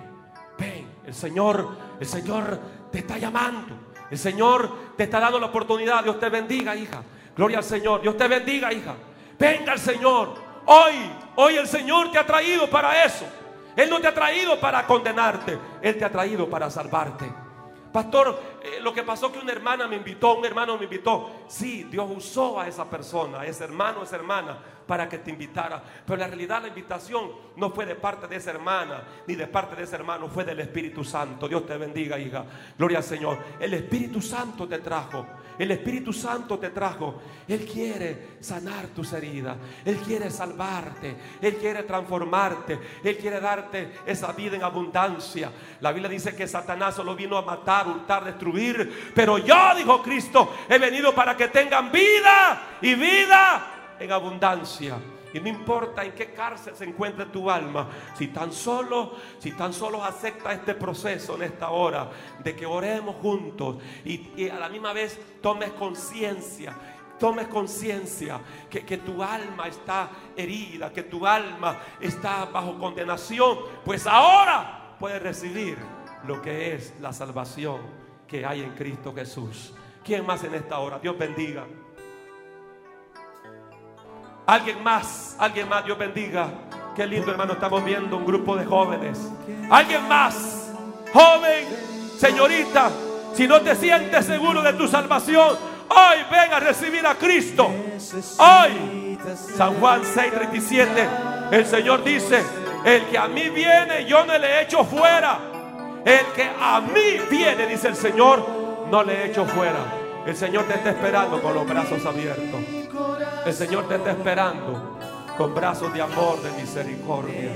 [0.56, 0.88] ven.
[1.04, 2.60] El Señor, el Señor
[2.91, 3.76] te está llamando.
[4.12, 6.04] El Señor te está dando la oportunidad.
[6.04, 7.02] Dios te bendiga, hija.
[7.36, 8.04] Gloria al Señor.
[8.04, 8.93] Dios te bendiga, hija.
[9.39, 10.36] Venga el Señor.
[10.68, 10.93] Hoy,
[11.38, 13.26] hoy el Señor te ha traído para eso.
[13.76, 15.58] Él no te ha traído para condenarte.
[15.82, 17.26] Él te ha traído para salvarte.
[17.91, 21.45] Pastor, eh, lo que pasó que una hermana me invitó, un hermano me invitó.
[21.47, 24.57] Sí, Dios usó a esa persona, a ese hermano, a esa hermana,
[24.88, 25.84] para que te invitara.
[26.05, 29.76] Pero en realidad la invitación no fue de parte de esa hermana, ni de parte
[29.76, 31.47] de ese hermano, fue del Espíritu Santo.
[31.47, 32.43] Dios te bendiga, hija.
[32.78, 33.38] Gloria al Señor.
[33.59, 35.26] El Espíritu Santo te trajo.
[35.57, 37.22] El Espíritu Santo te trajo.
[37.47, 39.57] Él quiere sanar tus heridas.
[39.86, 41.16] Él quiere salvarte.
[41.41, 42.80] Él quiere transformarte.
[43.03, 45.51] Él quiere darte esa vida en abundancia.
[45.80, 48.55] La Biblia dice que Satanás solo vino a matar, hurtar, destruir.
[49.14, 54.97] Pero yo, dijo Cristo, he venido para que tengan vida y vida en abundancia.
[55.36, 59.74] Y no importa en qué cárcel se encuentre tu alma, si tan solo, si tan
[59.74, 62.10] solo acepta este proceso en esta hora
[62.41, 66.74] de que oremos juntos y, a la misma vez tomes conciencia
[67.20, 74.06] tomes conciencia que, que, tu alma está herida, que tu alma está bajo condenación, pues
[74.06, 75.78] ahora puedes recibir
[76.26, 79.73] lo que es la salvación que hay en Cristo Jesús.
[80.03, 80.99] ¿Quién más en esta hora?
[80.99, 81.65] Dios bendiga.
[84.45, 86.49] Alguien más, alguien más, Dios bendiga.
[86.95, 89.19] Qué lindo hermano, estamos viendo un grupo de jóvenes.
[89.69, 90.71] Alguien más,
[91.11, 91.65] joven,
[92.17, 92.91] señorita,
[93.34, 95.57] si no te sientes seguro de tu salvación,
[95.89, 97.65] hoy ven a recibir a Cristo.
[98.38, 99.17] Hoy,
[99.57, 102.43] San Juan 6:37, el Señor dice,
[102.86, 105.55] el que a mí viene, yo no le echo fuera.
[106.06, 108.45] El que a mí viene, dice el Señor,
[108.91, 109.80] no le echo fuera.
[110.24, 112.62] El Señor te está esperando con los brazos abiertos.
[113.43, 114.99] El Señor te está esperando
[115.36, 117.56] con brazos de amor, de misericordia.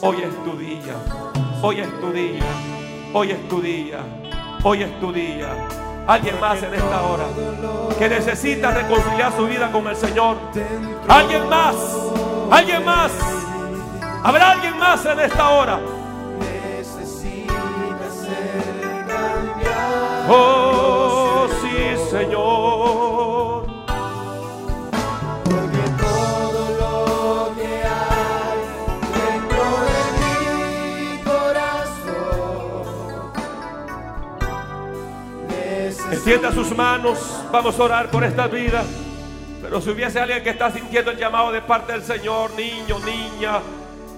[0.00, 0.94] Hoy es tu día.
[1.60, 2.44] Hoy es tu día.
[3.12, 3.98] Hoy es tu día.
[4.62, 5.48] Hoy es tu día.
[6.06, 7.24] Alguien más en esta hora
[7.98, 10.36] que necesita reconciliar su vida con el Señor.
[11.08, 11.74] Alguien más.
[12.48, 13.10] Alguien más.
[14.22, 15.97] Habrá alguien más en esta hora.
[20.30, 23.64] Oh, sí, Señor.
[25.44, 28.58] Porque todo lo que hay
[29.14, 32.84] dentro de mi corazón
[36.12, 37.18] Extienda sus manos.
[37.50, 38.84] Vamos a orar por esta vida.
[39.62, 43.60] Pero si hubiese alguien que está sintiendo el llamado de parte del Señor, niño, niña,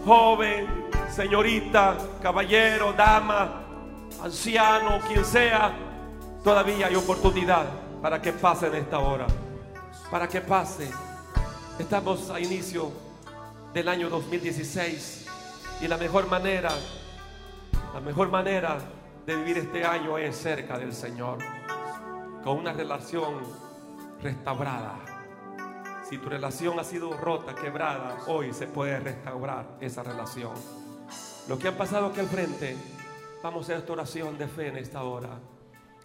[0.05, 3.63] joven, señorita, caballero, dama,
[4.23, 5.73] anciano, quien sea,
[6.43, 7.67] todavía hay oportunidad
[8.01, 9.27] para que pase en esta hora.
[10.11, 10.91] Para que pase.
[11.79, 12.91] Estamos a inicio
[13.73, 15.27] del año 2016
[15.81, 16.71] y la mejor manera,
[17.95, 18.79] la mejor manera
[19.25, 21.39] de vivir este año es cerca del Señor,
[22.43, 23.35] con una relación
[24.23, 24.97] restaurada.
[26.09, 30.53] Si tu relación ha sido rota, quebrada, hoy se puede restaurar esa relación.
[31.49, 32.77] Lo que han pasado aquí al frente,
[33.43, 35.39] vamos a esta oración de fe en esta hora.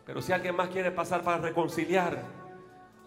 [0.06, 2.24] Pero si alguien más quiere pasar para reconciliar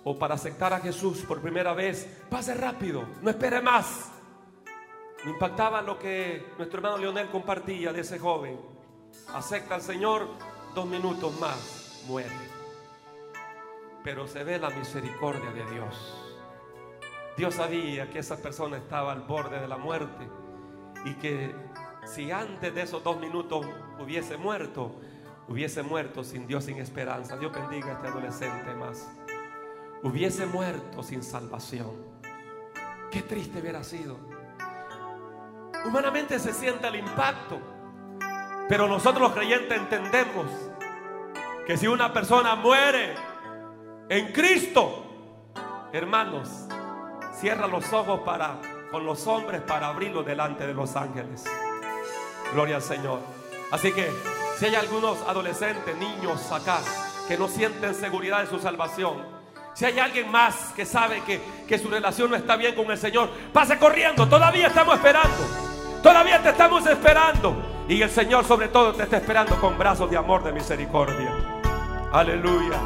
[0.05, 4.11] o para aceptar a Jesús por primera vez, pase rápido, no espere más.
[5.25, 8.59] Me impactaba lo que nuestro hermano Leonel compartía de ese joven.
[9.35, 10.29] Acepta al Señor,
[10.75, 12.31] dos minutos más, muere.
[14.03, 16.25] Pero se ve la misericordia de Dios.
[17.37, 20.29] Dios sabía que esa persona estaba al borde de la muerte
[21.05, 21.55] y que
[22.05, 23.65] si antes de esos dos minutos
[24.01, 25.01] hubiese muerto,
[25.49, 27.37] hubiese muerto sin Dios, sin esperanza.
[27.37, 29.09] Dios bendiga a este adolescente más.
[30.03, 31.97] Hubiese muerto sin salvación.
[33.11, 34.19] Qué triste hubiera sido.
[35.85, 37.59] Humanamente se siente el impacto,
[38.69, 40.47] pero nosotros los creyentes entendemos
[41.66, 43.15] que si una persona muere
[44.09, 45.05] en Cristo,
[45.93, 46.66] hermanos,
[47.33, 48.61] cierra los ojos para
[48.91, 51.45] con los hombres para abrirlos delante de los ángeles.
[52.53, 53.20] Gloria al Señor.
[53.70, 54.11] Así que
[54.59, 56.80] si hay algunos adolescentes, niños acá
[57.28, 59.22] que no sienten seguridad de su salvación,
[59.74, 62.98] si hay alguien más que sabe que, que su relación no está bien con el
[62.98, 64.26] Señor, pase corriendo.
[64.26, 65.36] Todavía estamos esperando.
[66.02, 67.55] Todavía te estamos esperando.
[67.89, 71.32] Y el Señor sobre todo te está esperando con brazos de amor, de misericordia.
[72.12, 72.80] Aleluya.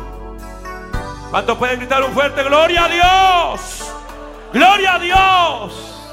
[1.31, 3.95] ¿Cuántos pueden gritar un fuerte gloria a Dios?
[4.53, 6.13] Gloria a Dios.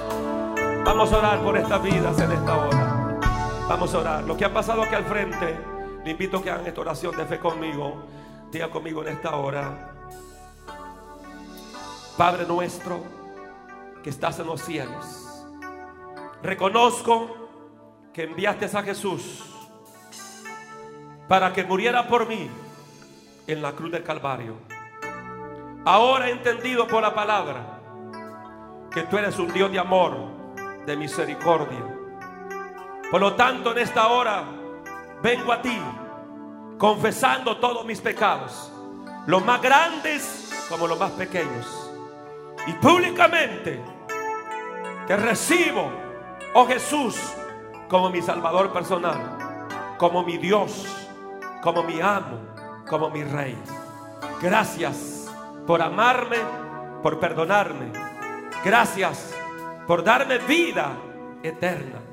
[0.86, 2.79] Vamos a orar por estas vidas en esta hora.
[3.70, 4.24] Vamos a orar.
[4.24, 5.56] Lo que ha pasado aquí al frente,
[6.04, 8.04] le invito a que hagan esta oración de fe conmigo.
[8.52, 9.94] Diga conmigo en esta hora.
[12.18, 13.04] Padre nuestro
[14.02, 15.46] que estás en los cielos.
[16.42, 17.30] Reconozco
[18.12, 19.44] que enviaste a Jesús
[21.28, 22.50] para que muriera por mí
[23.46, 24.56] en la cruz del Calvario.
[25.86, 27.80] Ahora he entendido por la palabra
[28.92, 30.18] que tú eres un Dios de amor,
[30.88, 31.99] de misericordia.
[33.12, 34.44] Por lo tanto, en esta hora
[35.22, 35.80] vengo a ti
[36.78, 38.72] confesando todos mis pecados,
[39.26, 41.92] los más grandes como los más pequeños.
[42.68, 43.82] Y públicamente
[45.08, 45.92] te recibo,
[46.54, 47.18] oh Jesús,
[47.88, 49.66] como mi Salvador personal,
[49.98, 50.86] como mi Dios,
[51.62, 52.40] como mi amo,
[52.88, 53.58] como mi Rey.
[54.42, 55.30] Gracias
[55.66, 56.38] por amarme,
[57.02, 57.92] por perdonarme.
[58.64, 59.36] Gracias
[59.88, 60.96] por darme vida
[61.44, 62.09] eterna.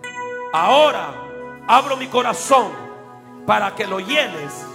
[0.59, 1.13] Ahora
[1.69, 2.73] abro mi corazón
[3.47, 4.67] para que lo llenes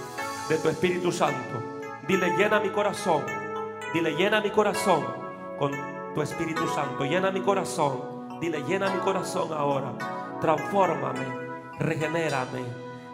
[0.48, 1.60] de tu Espíritu Santo.
[2.06, 3.24] Dile, llena mi corazón.
[3.92, 5.04] Dile, llena mi corazón
[5.58, 5.72] con
[6.14, 7.04] tu Espíritu Santo.
[7.04, 8.38] Llena mi corazón.
[8.40, 9.92] Dile, llena mi corazón ahora.
[10.40, 11.26] Transfórmame,
[11.80, 12.64] regenérame,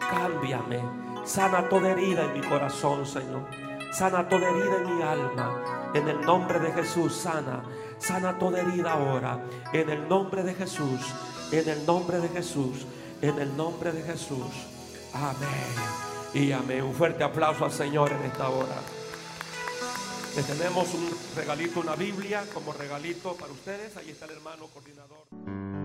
[0.07, 0.83] cámbiame.
[1.23, 3.47] Sana toda herida en mi corazón, Señor.
[3.91, 5.89] Sana toda herida en mi alma.
[5.95, 7.63] En el nombre de Jesús, sana.
[7.97, 9.43] Sana toda herida ahora.
[9.73, 11.15] En el nombre de Jesús.
[11.51, 12.85] En el nombre de Jesús.
[13.21, 14.47] En el nombre de Jesús.
[15.13, 15.49] Amén.
[16.33, 16.83] Y amén.
[16.83, 18.75] Un fuerte aplauso al Señor en esta hora.
[20.35, 23.97] Le tenemos un regalito, una Biblia como regalito para ustedes.
[23.97, 25.78] Ahí está el hermano coordinador.